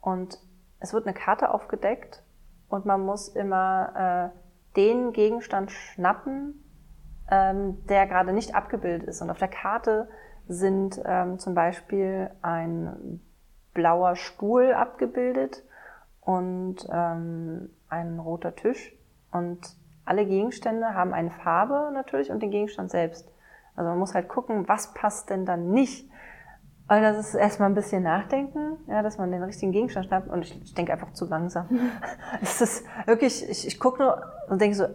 Und 0.00 0.40
es 0.80 0.92
wird 0.92 1.06
eine 1.06 1.14
Karte 1.14 1.50
aufgedeckt 1.50 2.22
und 2.68 2.84
man 2.84 3.04
muss 3.04 3.28
immer 3.28 4.32
äh, 4.34 4.76
den 4.76 5.12
Gegenstand 5.12 5.70
schnappen, 5.70 6.62
ähm, 7.30 7.84
der 7.86 8.06
gerade 8.06 8.32
nicht 8.32 8.54
abgebildet 8.54 9.08
ist. 9.08 9.22
Und 9.22 9.30
auf 9.30 9.38
der 9.38 9.48
Karte 9.48 10.08
sind 10.48 11.00
ähm, 11.04 11.38
zum 11.38 11.54
Beispiel 11.54 12.30
ein 12.42 13.20
blauer 13.74 14.16
Stuhl 14.16 14.72
abgebildet 14.72 15.62
und 16.20 16.86
ähm, 16.90 17.70
ein 17.88 18.18
roter 18.18 18.54
Tisch. 18.54 18.94
Und 19.30 19.76
alle 20.06 20.24
Gegenstände 20.24 20.94
haben 20.94 21.12
eine 21.12 21.30
Farbe 21.30 21.90
natürlich 21.92 22.30
und 22.30 22.42
den 22.42 22.50
Gegenstand 22.50 22.90
selbst. 22.90 23.30
Also 23.74 23.90
man 23.90 23.98
muss 23.98 24.14
halt 24.14 24.28
gucken, 24.28 24.66
was 24.68 24.94
passt 24.94 25.28
denn 25.28 25.44
dann 25.44 25.70
nicht. 25.70 26.08
Weil 26.88 27.02
das 27.02 27.18
ist 27.18 27.34
erstmal 27.34 27.68
ein 27.68 27.74
bisschen 27.74 28.04
nachdenken, 28.04 28.78
ja, 28.86 29.02
dass 29.02 29.18
man 29.18 29.32
den 29.32 29.42
richtigen 29.42 29.72
Gegenstand 29.72 30.06
schnappt 30.06 30.28
und 30.28 30.42
ich, 30.42 30.62
ich 30.62 30.72
denke 30.72 30.92
einfach 30.92 31.12
zu 31.12 31.26
langsam. 31.26 31.68
es 32.40 32.60
ist 32.60 32.86
wirklich, 33.06 33.48
ich, 33.48 33.66
ich 33.66 33.80
gucke 33.80 34.02
nur 34.02 34.22
und 34.48 34.60
denke 34.60 34.76
so, 34.76 34.86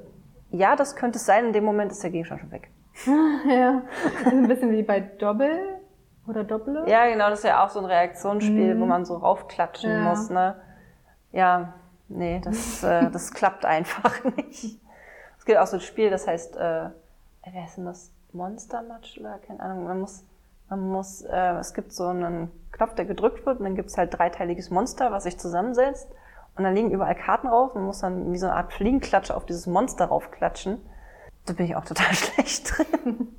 ja, 0.52 0.78
das 0.78 0.96
könnte 0.96 1.18
es 1.18 1.26
sein, 1.26 1.46
in 1.46 1.54
dem 1.54 1.66
Moment 1.66 1.92
ist 1.92 2.02
der 2.02 2.12
Gegenstand 2.12 2.42
schon 2.42 2.52
weg. 2.52 2.72
ja, 3.50 3.82
ein 4.26 4.48
bisschen 4.48 4.72
wie 4.72 4.84
bei 4.84 5.02
Doppel 5.02 5.80
oder 6.28 6.46
Doppel. 6.46 6.84
Ja, 6.88 7.08
genau, 7.08 7.30
das 7.30 7.40
ist 7.40 7.46
ja 7.46 7.64
auch 7.64 7.70
so 7.70 7.80
ein 7.80 7.86
Reaktionsspiel, 7.86 8.76
mhm. 8.76 8.82
wo 8.82 8.86
man 8.86 9.04
so 9.04 9.16
raufklatschen 9.18 9.92
ja. 9.92 10.00
muss, 10.00 10.30
ne? 10.30 10.56
Ja, 11.32 11.74
nee, 12.08 12.42
das, 12.44 12.84
äh, 12.84 13.10
das 13.10 13.34
klappt 13.34 13.66
einfach 13.66 14.24
nicht. 14.38 14.81
Es 15.42 15.46
gibt 15.46 15.58
auch 15.58 15.66
so 15.66 15.78
ein 15.78 15.82
Spiel, 15.82 16.12
das 16.12 16.28
heißt, 16.28 16.56
äh, 16.56 16.90
wer 17.52 17.66
ist 17.66 17.76
denn 17.76 17.86
das? 17.86 18.12
Monster 18.32 18.84
Match 18.84 19.18
oder 19.18 19.40
keine 19.40 19.60
Ahnung. 19.60 19.86
Man 19.86 20.00
muss, 20.00 20.24
man 20.70 20.88
muss, 20.88 21.24
äh, 21.24 21.54
es 21.54 21.74
gibt 21.74 21.94
so 21.94 22.06
einen 22.06 22.52
Knopf, 22.72 22.94
der 22.94 23.06
gedrückt 23.06 23.44
wird 23.48 23.58
und 23.58 23.64
dann 23.64 23.74
gibt 23.74 23.90
es 23.90 23.98
halt 23.98 24.16
dreiteiliges 24.16 24.70
Monster, 24.70 25.12
was 25.12 25.24
sich 25.24 25.40
zusammensetzt. 25.40 26.08
Und 26.56 26.64
dann 26.64 26.76
liegen 26.76 26.92
überall 26.92 27.16
Karten 27.16 27.48
rauf 27.48 27.72
und 27.72 27.82
man 27.82 27.88
muss 27.88 28.02
dann 28.02 28.32
wie 28.32 28.38
so 28.38 28.46
eine 28.46 28.56
Art 28.56 28.72
Fliegenklatsche 28.72 29.36
auf 29.36 29.48
dieses 29.48 29.66
Monster 29.66 30.06
raufklatschen. 30.06 30.78
Da 31.48 31.54
bin 31.54 31.66
ich 31.66 31.76
auch 31.76 31.86
total 31.86 32.14
schlecht 32.14 32.78
drin. 32.78 33.30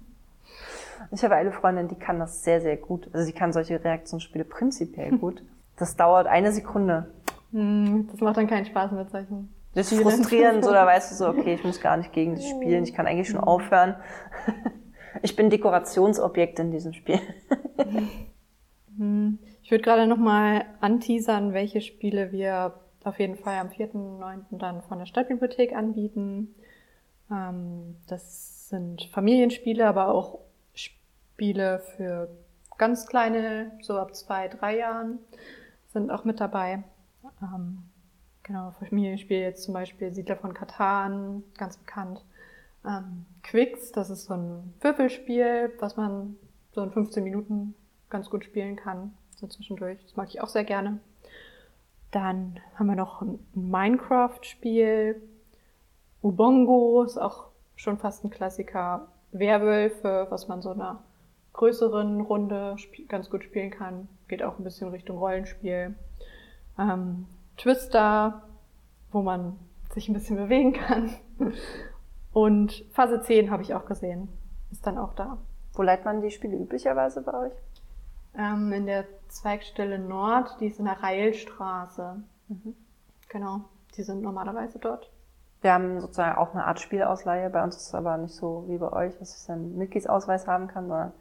Ich 1.13 1.23
habe 1.23 1.37
eine 1.37 1.53
Freundin, 1.53 1.87
die 1.87 1.95
kann 1.95 2.19
das 2.19 2.43
sehr, 2.43 2.61
sehr 2.61 2.79
gut. 2.79 3.09
Also 3.13 3.25
sie 3.25 3.33
kann 3.33 3.53
solche 3.53 3.83
Reaktionsspiele 3.83 4.45
prinzipiell 4.45 5.19
gut. 5.19 5.45
Das 5.77 5.95
dauert 5.95 6.27
eine 6.27 6.51
Sekunde. 6.51 7.13
Hm, 7.53 8.09
das 8.11 8.21
macht 8.21 8.39
dann 8.39 8.49
keinen 8.49 8.67
Spaß 8.67 8.91
mit 8.91 9.09
solchen. 9.09 9.55
Das 9.75 9.91
ist 9.91 10.03
frustrierend, 10.03 10.65
so 10.65 10.71
da 10.71 10.87
weißt 10.87 11.11
du 11.11 11.15
so, 11.15 11.29
okay, 11.29 11.55
ich 11.55 11.65
muss 11.65 11.81
gar 11.81 11.97
nicht 11.97 12.13
gegen 12.13 12.35
das 12.35 12.49
spielen, 12.49 12.85
ich 12.85 12.93
kann 12.93 13.07
eigentlich 13.07 13.29
schon 13.29 13.41
aufhören. 13.41 13.97
Ich 15.21 15.37
bin 15.37 15.51
Dekorationsobjekt 15.51 16.59
in 16.59 16.71
diesem 16.71 16.95
Spiel. 16.95 17.21
Hm, 18.99 19.39
ich 19.63 19.71
würde 19.71 19.85
gerade 19.85 20.07
nochmal 20.07 20.67
anteasern, 20.81 21.55
welche 21.55 21.81
Spiele 21.81 22.31
wir 22.31 22.75
auf 23.05 23.19
jeden 23.19 23.37
Fall 23.37 23.59
am 23.59 23.69
4.9. 23.69 24.59
dann 24.59 24.83
von 24.83 24.99
der 24.99 25.07
Stadtbibliothek 25.07 25.75
anbieten. 25.75 26.55
Ähm, 27.31 27.97
das 28.07 28.69
sind 28.69 29.09
Familienspiele, 29.13 29.87
aber 29.87 30.09
auch 30.09 30.41
Spiele 30.75 31.81
für 31.97 32.29
ganz 32.79 33.07
kleine, 33.07 33.73
so 33.81 33.99
ab 33.99 34.15
zwei, 34.15 34.49
drei 34.49 34.77
Jahren 34.77 35.19
sind 35.93 36.11
auch 36.11 36.25
mit 36.25 36.41
dabei. 36.41 36.85
Genau, 38.45 38.73
Familienspiel 38.73 39.39
jetzt 39.39 39.63
zum 39.63 39.75
Beispiel 39.75 40.13
Siedler 40.13 40.37
von 40.37 40.53
Katan, 40.53 41.45
ganz 41.57 41.77
bekannt. 41.77 42.25
Ähm, 42.85 43.25
Quicks, 43.45 43.93
das 43.93 44.11
ist 44.11 44.25
so 44.25 44.35
ein 44.35 44.75
Würfelspiel, 44.81 45.73
was 45.79 45.97
man 45.97 46.37
so 46.73 46.83
in 46.83 46.91
15 46.91 47.23
Minuten 47.23 47.75
ganz 48.11 48.29
gut 48.31 48.45
spielen 48.45 48.77
kann, 48.77 49.15
so 49.37 49.47
zwischendurch. 49.47 50.03
Das 50.03 50.17
mag 50.17 50.29
ich 50.29 50.41
auch 50.41 50.49
sehr 50.49 50.65
gerne. 50.65 50.99
Dann 52.11 52.61
haben 52.75 52.89
wir 52.89 52.97
noch 52.97 53.23
ein 53.23 53.39
Minecraft-Spiel. 53.55 55.23
Ubongo 56.21 57.03
ist 57.05 57.19
auch 57.19 57.47
schon 57.77 57.99
fast 57.99 58.25
ein 58.25 58.31
Klassiker. 58.31 59.09
Werwölfe, 59.31 60.27
was 60.29 60.49
man 60.49 60.61
so 60.61 60.73
in 60.73 60.81
einer 60.81 61.03
größeren 61.55 62.21
Runde 62.21 62.77
ganz 63.09 63.31
gut 63.31 63.45
spielen 63.45 63.71
kann. 63.71 64.09
Geht 64.29 64.43
auch 64.43 64.59
ein 64.59 64.65
bisschen 64.65 64.89
Richtung 64.89 65.19
Rollenspiel. 65.19 65.95
Ähm, 66.79 67.27
Twister, 67.63 68.43
wo 69.13 69.23
man 69.23 69.57
sich 69.91 70.09
ein 70.09 70.15
bisschen 70.15 70.37
bewegen 70.37 70.73
kann. 70.73 71.13
Und 72.33 72.85
Phase 72.93 73.21
10 73.21 73.51
habe 73.51 73.63
ich 73.63 73.75
auch 73.75 73.87
gesehen. 73.87 74.29
Ist 74.73 74.85
dann 74.87 74.99
auch 74.99 75.15
da. 75.15 75.39
Wo 75.75 75.83
leiht 75.83 76.05
man 76.05 76.23
die 76.23 76.31
Spiele 76.31 76.57
üblicherweise 76.57 77.23
bei 77.23 77.35
euch? 77.35 77.53
Ähm, 78.37 78.73
in 78.73 78.87
der 78.87 79.05
Zweigstelle 79.29 79.99
Nord, 79.99 80.57
die 80.61 80.67
ist 80.67 80.81
in 80.81 80.87
der 80.87 81.03
Reilstraße. 81.03 82.23
Mhm. 82.49 82.75
Genau, 83.29 83.61
die 83.97 84.03
sind 84.03 84.23
normalerweise 84.23 84.79
dort. 84.79 85.11
Wir 85.61 85.75
haben 85.75 86.01
sozusagen 86.01 86.37
auch 86.39 86.55
eine 86.55 86.65
Art 86.65 86.81
Spielausleihe. 86.81 87.49
Bei 87.51 87.63
uns 87.63 87.77
ist 87.77 87.89
es 87.89 87.95
aber 87.95 88.17
nicht 88.17 88.35
so 88.35 88.65
wie 88.67 88.79
bei 88.79 88.93
euch, 88.93 89.17
dass 89.19 89.41
ich 89.41 89.51
einen 89.51 89.79
Mitgliedsausweis 89.79 90.49
haben 90.49 90.67
kann, 90.67 90.89
sondern 90.89 91.13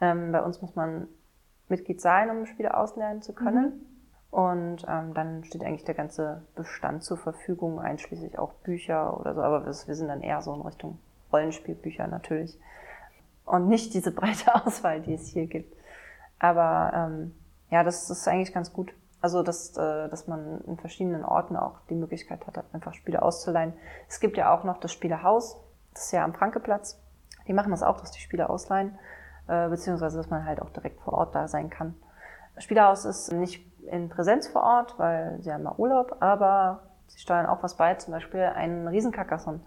ähm, 0.00 0.32
bei 0.32 0.42
uns 0.42 0.60
muss 0.60 0.74
man 0.74 1.08
Mitglied 1.68 2.00
sein, 2.00 2.28
um 2.30 2.44
Spiele 2.44 2.76
ausleihen 2.76 3.22
zu 3.22 3.32
können. 3.32 3.64
Mhm. 3.64 3.87
Und 4.30 4.84
ähm, 4.86 5.14
dann 5.14 5.44
steht 5.44 5.64
eigentlich 5.64 5.84
der 5.84 5.94
ganze 5.94 6.42
Bestand 6.54 7.02
zur 7.02 7.16
Verfügung, 7.16 7.80
einschließlich 7.80 8.38
auch 8.38 8.52
Bücher 8.54 9.18
oder 9.18 9.34
so. 9.34 9.40
Aber 9.40 9.64
wir, 9.64 9.72
sind 9.72 10.08
dann 10.08 10.20
eher 10.20 10.42
so 10.42 10.54
in 10.54 10.60
Richtung 10.60 10.98
Rollenspielbücher 11.32 12.06
natürlich. 12.06 12.58
Und 13.44 13.68
nicht 13.68 13.94
diese 13.94 14.12
breite 14.12 14.54
Auswahl, 14.66 15.00
die 15.00 15.14
es 15.14 15.28
hier 15.28 15.46
gibt. 15.46 15.74
Aber 16.38 16.92
ähm, 16.94 17.34
ja, 17.70 17.82
das, 17.82 18.10
ist 18.10 18.28
eigentlich 18.28 18.52
ganz 18.52 18.72
gut. 18.72 18.92
Also, 19.20 19.42
dass, 19.42 19.76
äh, 19.76 20.08
dass 20.08 20.28
man 20.28 20.60
in 20.66 20.76
verschiedenen 20.76 21.24
Orten 21.24 21.56
auch 21.56 21.80
die 21.88 21.94
Möglichkeit 21.94 22.46
hat, 22.46 22.64
einfach 22.72 22.94
Spiele 22.94 23.22
auszuleihen. 23.22 23.72
Es 24.08 24.20
gibt 24.20 24.36
ja 24.36 24.54
auch 24.54 24.62
noch 24.62 24.78
das 24.78 24.92
Spielehaus, 24.92 25.56
das 25.94 26.04
ist 26.04 26.12
ja 26.12 26.22
am 26.22 26.34
Frankeplatz. 26.34 27.00
Die 27.48 27.52
machen 27.52 27.70
das 27.70 27.82
auch, 27.82 27.98
dass 27.98 28.12
die 28.12 28.20
Spiele 28.20 28.48
ausleihen, 28.48 28.96
äh, 29.48 29.68
beziehungsweise 29.68 30.18
dass 30.18 30.30
man 30.30 30.44
halt 30.44 30.62
auch 30.62 30.70
direkt 30.70 31.00
vor 31.00 31.14
Ort 31.14 31.34
da 31.34 31.48
sein 31.48 31.70
kann. 31.70 31.94
Spielehaus 32.58 33.04
ist 33.04 33.32
nicht 33.32 33.67
in 33.86 34.08
Präsenz 34.08 34.48
vor 34.48 34.62
Ort, 34.62 34.98
weil 34.98 35.40
sie 35.40 35.52
haben 35.52 35.62
mal 35.62 35.74
Urlaub, 35.76 36.16
aber 36.20 36.82
sie 37.06 37.18
steuern 37.18 37.46
auch 37.46 37.62
was 37.62 37.76
bei, 37.76 37.94
zum 37.94 38.12
Beispiel 38.12 38.40
einen 38.40 38.88
Riesenkackerson 38.88 39.60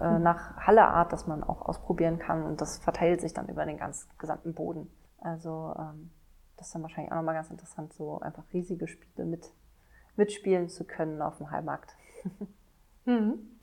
äh, 0.00 0.10
mhm. 0.10 0.22
nach 0.22 0.56
Halleart, 0.56 1.12
das 1.12 1.26
man 1.26 1.42
auch 1.44 1.62
ausprobieren 1.62 2.18
kann 2.18 2.42
und 2.44 2.60
das 2.60 2.78
verteilt 2.78 3.20
sich 3.20 3.34
dann 3.34 3.48
über 3.48 3.64
den 3.64 3.78
ganzen 3.78 4.10
gesamten 4.18 4.54
Boden. 4.54 4.90
Also 5.20 5.74
ähm, 5.78 6.10
das 6.56 6.68
ist 6.68 6.74
dann 6.74 6.82
wahrscheinlich 6.82 7.12
auch 7.12 7.16
nochmal 7.16 7.34
ganz 7.34 7.50
interessant, 7.50 7.92
so 7.92 8.20
einfach 8.20 8.44
riesige 8.52 8.88
Spiele 8.88 9.26
mit, 9.26 9.52
mitspielen 10.16 10.68
zu 10.68 10.84
können 10.84 11.22
auf 11.22 11.38
dem 11.38 11.50
Heilmarkt. 11.50 11.96
mhm. 13.04 13.48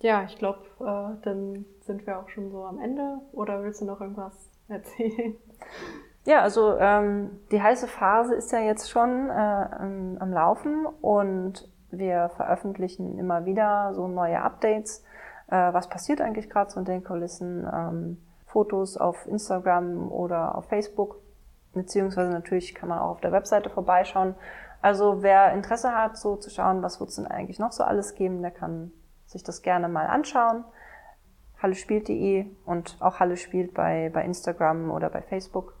Ja, 0.00 0.22
ich 0.22 0.38
glaube, 0.38 0.60
äh, 0.78 1.20
dann 1.24 1.64
sind 1.80 2.06
wir 2.06 2.20
auch 2.20 2.28
schon 2.28 2.52
so 2.52 2.64
am 2.64 2.78
Ende. 2.80 3.18
Oder 3.32 3.64
willst 3.64 3.80
du 3.80 3.84
noch 3.84 4.00
irgendwas 4.00 4.48
erzählen? 4.68 5.34
Ja, 6.28 6.42
also 6.42 6.76
ähm, 6.76 7.40
die 7.50 7.62
heiße 7.62 7.88
Phase 7.88 8.34
ist 8.34 8.52
ja 8.52 8.58
jetzt 8.58 8.90
schon 8.90 9.30
äh, 9.30 9.32
am, 9.32 10.30
Laufen 10.30 10.84
und 11.00 11.66
wir 11.90 12.28
veröffentlichen 12.36 13.18
immer 13.18 13.46
wieder 13.46 13.94
so 13.94 14.08
neue 14.08 14.42
Updates. 14.42 15.02
Äh, 15.46 15.72
was 15.72 15.88
passiert 15.88 16.20
eigentlich 16.20 16.50
gerade 16.50 16.70
so 16.70 16.80
in 16.80 16.84
den 16.84 17.02
Kulissen? 17.02 17.66
Ähm, 17.72 18.18
Fotos 18.44 18.98
auf 18.98 19.26
Instagram 19.26 20.12
oder 20.12 20.58
auf 20.58 20.66
Facebook. 20.66 21.16
Beziehungsweise 21.72 22.30
natürlich 22.30 22.74
kann 22.74 22.90
man 22.90 22.98
auch 22.98 23.12
auf 23.12 23.20
der 23.22 23.32
Webseite 23.32 23.70
vorbeischauen. 23.70 24.34
Also 24.82 25.22
wer 25.22 25.54
Interesse 25.54 25.94
hat, 25.94 26.18
so 26.18 26.36
zu 26.36 26.50
schauen, 26.50 26.82
was 26.82 27.00
wird 27.00 27.08
es 27.08 27.16
denn 27.16 27.26
eigentlich 27.26 27.58
noch 27.58 27.72
so 27.72 27.84
alles 27.84 28.14
geben, 28.14 28.42
der 28.42 28.50
kann 28.50 28.92
sich 29.24 29.44
das 29.44 29.62
gerne 29.62 29.88
mal 29.88 30.06
anschauen. 30.08 30.64
Hallespielt.de 31.62 32.44
und 32.66 32.98
auch 33.00 33.18
Halle 33.18 33.38
spielt 33.38 33.72
bei, 33.72 34.10
bei 34.12 34.22
Instagram 34.24 34.90
oder 34.90 35.08
bei 35.08 35.22
Facebook. 35.22 35.77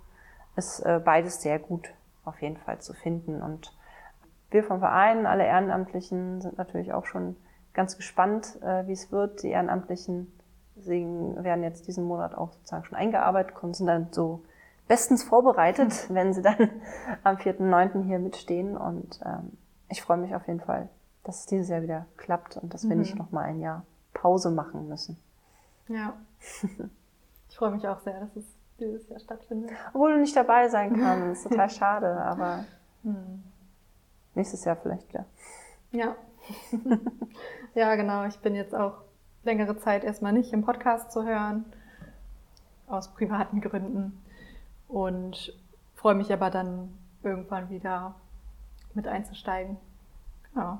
Ist 0.58 0.80
äh, 0.80 1.00
beides 1.02 1.40
sehr 1.40 1.58
gut 1.58 1.88
auf 2.24 2.42
jeden 2.42 2.56
Fall 2.58 2.80
zu 2.80 2.92
finden. 2.92 3.42
Und 3.42 3.72
wir 4.50 4.64
vom 4.64 4.80
Verein, 4.80 5.26
alle 5.26 5.46
Ehrenamtlichen, 5.46 6.40
sind 6.40 6.58
natürlich 6.58 6.92
auch 6.92 7.06
schon 7.06 7.36
ganz 7.72 7.96
gespannt, 7.96 8.60
äh, 8.62 8.86
wie 8.86 8.92
es 8.92 9.12
wird. 9.12 9.42
Die 9.42 9.50
Ehrenamtlichen 9.50 10.32
Deswegen 10.78 11.42
werden 11.42 11.64
jetzt 11.64 11.88
diesen 11.88 12.04
Monat 12.04 12.34
auch 12.34 12.52
sozusagen 12.52 12.84
schon 12.84 12.96
eingearbeitet 12.96 13.54
und 13.60 13.74
sind 13.74 13.88
dann 13.88 14.08
so 14.12 14.44
bestens 14.86 15.24
vorbereitet, 15.24 16.06
wenn 16.08 16.32
sie 16.32 16.42
dann 16.42 16.70
am 17.24 17.36
4.9. 17.36 18.04
hier 18.04 18.18
mitstehen. 18.18 18.76
Und 18.76 19.20
ähm, 19.24 19.58
ich 19.88 20.02
freue 20.02 20.18
mich 20.18 20.34
auf 20.34 20.46
jeden 20.46 20.60
Fall, 20.60 20.88
dass 21.24 21.40
es 21.40 21.46
dieses 21.46 21.68
Jahr 21.68 21.82
wieder 21.82 22.06
klappt 22.16 22.56
und 22.56 22.72
dass 22.72 22.88
wir 22.88 22.94
mhm. 22.94 23.02
nicht 23.02 23.16
nochmal 23.16 23.44
ein 23.44 23.60
Jahr 23.60 23.84
Pause 24.14 24.50
machen 24.50 24.88
müssen. 24.88 25.18
Ja. 25.88 26.14
Ich 27.50 27.56
freue 27.56 27.70
mich 27.70 27.88
auch 27.88 27.98
sehr, 28.00 28.20
dass 28.20 28.36
es 28.36 28.44
dieses 28.78 29.08
Jahr 29.08 29.20
stattfindet. 29.20 29.70
Obwohl 29.92 30.14
du 30.14 30.20
nicht 30.20 30.36
dabei 30.36 30.68
sein 30.68 30.98
kannst, 30.98 31.44
ist 31.44 31.50
total 31.50 31.70
schade, 31.70 32.22
aber 32.22 32.64
mhm. 33.02 33.42
nächstes 34.34 34.64
Jahr 34.64 34.76
vielleicht 34.76 35.08
wieder. 35.08 35.24
Ja. 35.92 36.16
ja, 37.74 37.94
genau. 37.96 38.24
Ich 38.26 38.38
bin 38.38 38.54
jetzt 38.54 38.74
auch 38.74 39.02
längere 39.42 39.76
Zeit 39.78 40.04
erstmal 40.04 40.32
nicht 40.32 40.52
im 40.52 40.64
Podcast 40.64 41.12
zu 41.12 41.24
hören, 41.24 41.64
aus 42.86 43.12
privaten 43.12 43.60
Gründen. 43.60 44.22
Und 44.86 45.52
freue 45.94 46.14
mich 46.14 46.32
aber 46.32 46.50
dann 46.50 46.96
irgendwann 47.22 47.68
wieder 47.70 48.14
mit 48.94 49.06
einzusteigen. 49.06 49.76
Genau. 50.52 50.78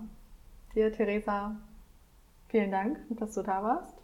Dir, 0.75 0.93
Theresa, 0.93 1.57
vielen 2.49 2.71
Dank, 2.71 2.99
dass 3.11 3.35
du 3.35 3.43
da 3.43 3.63
warst. 3.63 3.95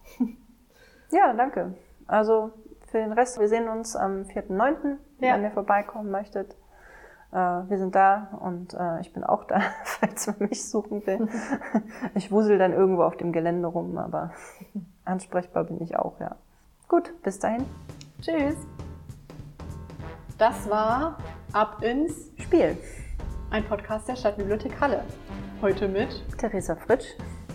Ja, 1.10 1.32
danke. 1.32 1.74
Also 2.06 2.50
für 2.94 3.00
den 3.00 3.12
Rest, 3.12 3.40
wir 3.40 3.48
sehen 3.48 3.68
uns 3.68 3.96
am 3.96 4.22
4.9., 4.22 4.98
ja. 5.18 5.34
wenn 5.34 5.42
ihr 5.42 5.50
vorbeikommen 5.50 6.12
möchtet. 6.12 6.54
Äh, 7.32 7.36
wir 7.36 7.76
sind 7.76 7.96
da 7.96 8.38
und 8.38 8.72
äh, 8.72 9.00
ich 9.00 9.12
bin 9.12 9.24
auch 9.24 9.42
da, 9.48 9.62
falls 9.84 10.28
man 10.28 10.48
mich 10.48 10.64
suchen 10.64 11.04
will. 11.04 11.26
ich 12.14 12.30
wusel 12.30 12.56
dann 12.56 12.72
irgendwo 12.72 13.02
auf 13.02 13.16
dem 13.16 13.32
Gelände 13.32 13.66
rum, 13.66 13.98
aber 13.98 14.30
ansprechbar 15.04 15.64
bin 15.64 15.82
ich 15.82 15.96
auch, 15.96 16.20
ja. 16.20 16.36
Gut, 16.86 17.12
bis 17.24 17.40
dahin. 17.40 17.64
Tschüss. 18.20 18.54
Das 20.38 20.70
war 20.70 21.18
Ab 21.52 21.82
ins 21.82 22.30
Spiel. 22.36 22.76
Ein 23.50 23.64
Podcast 23.64 24.06
der 24.06 24.14
Stadtbibliothek 24.14 24.80
Halle. 24.80 25.02
Heute 25.60 25.88
mit 25.88 26.22
Theresa 26.38 26.76
Fritsch 26.76 27.06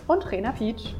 und 0.06 0.30
Rena 0.30 0.52
Pietsch. 0.52 0.94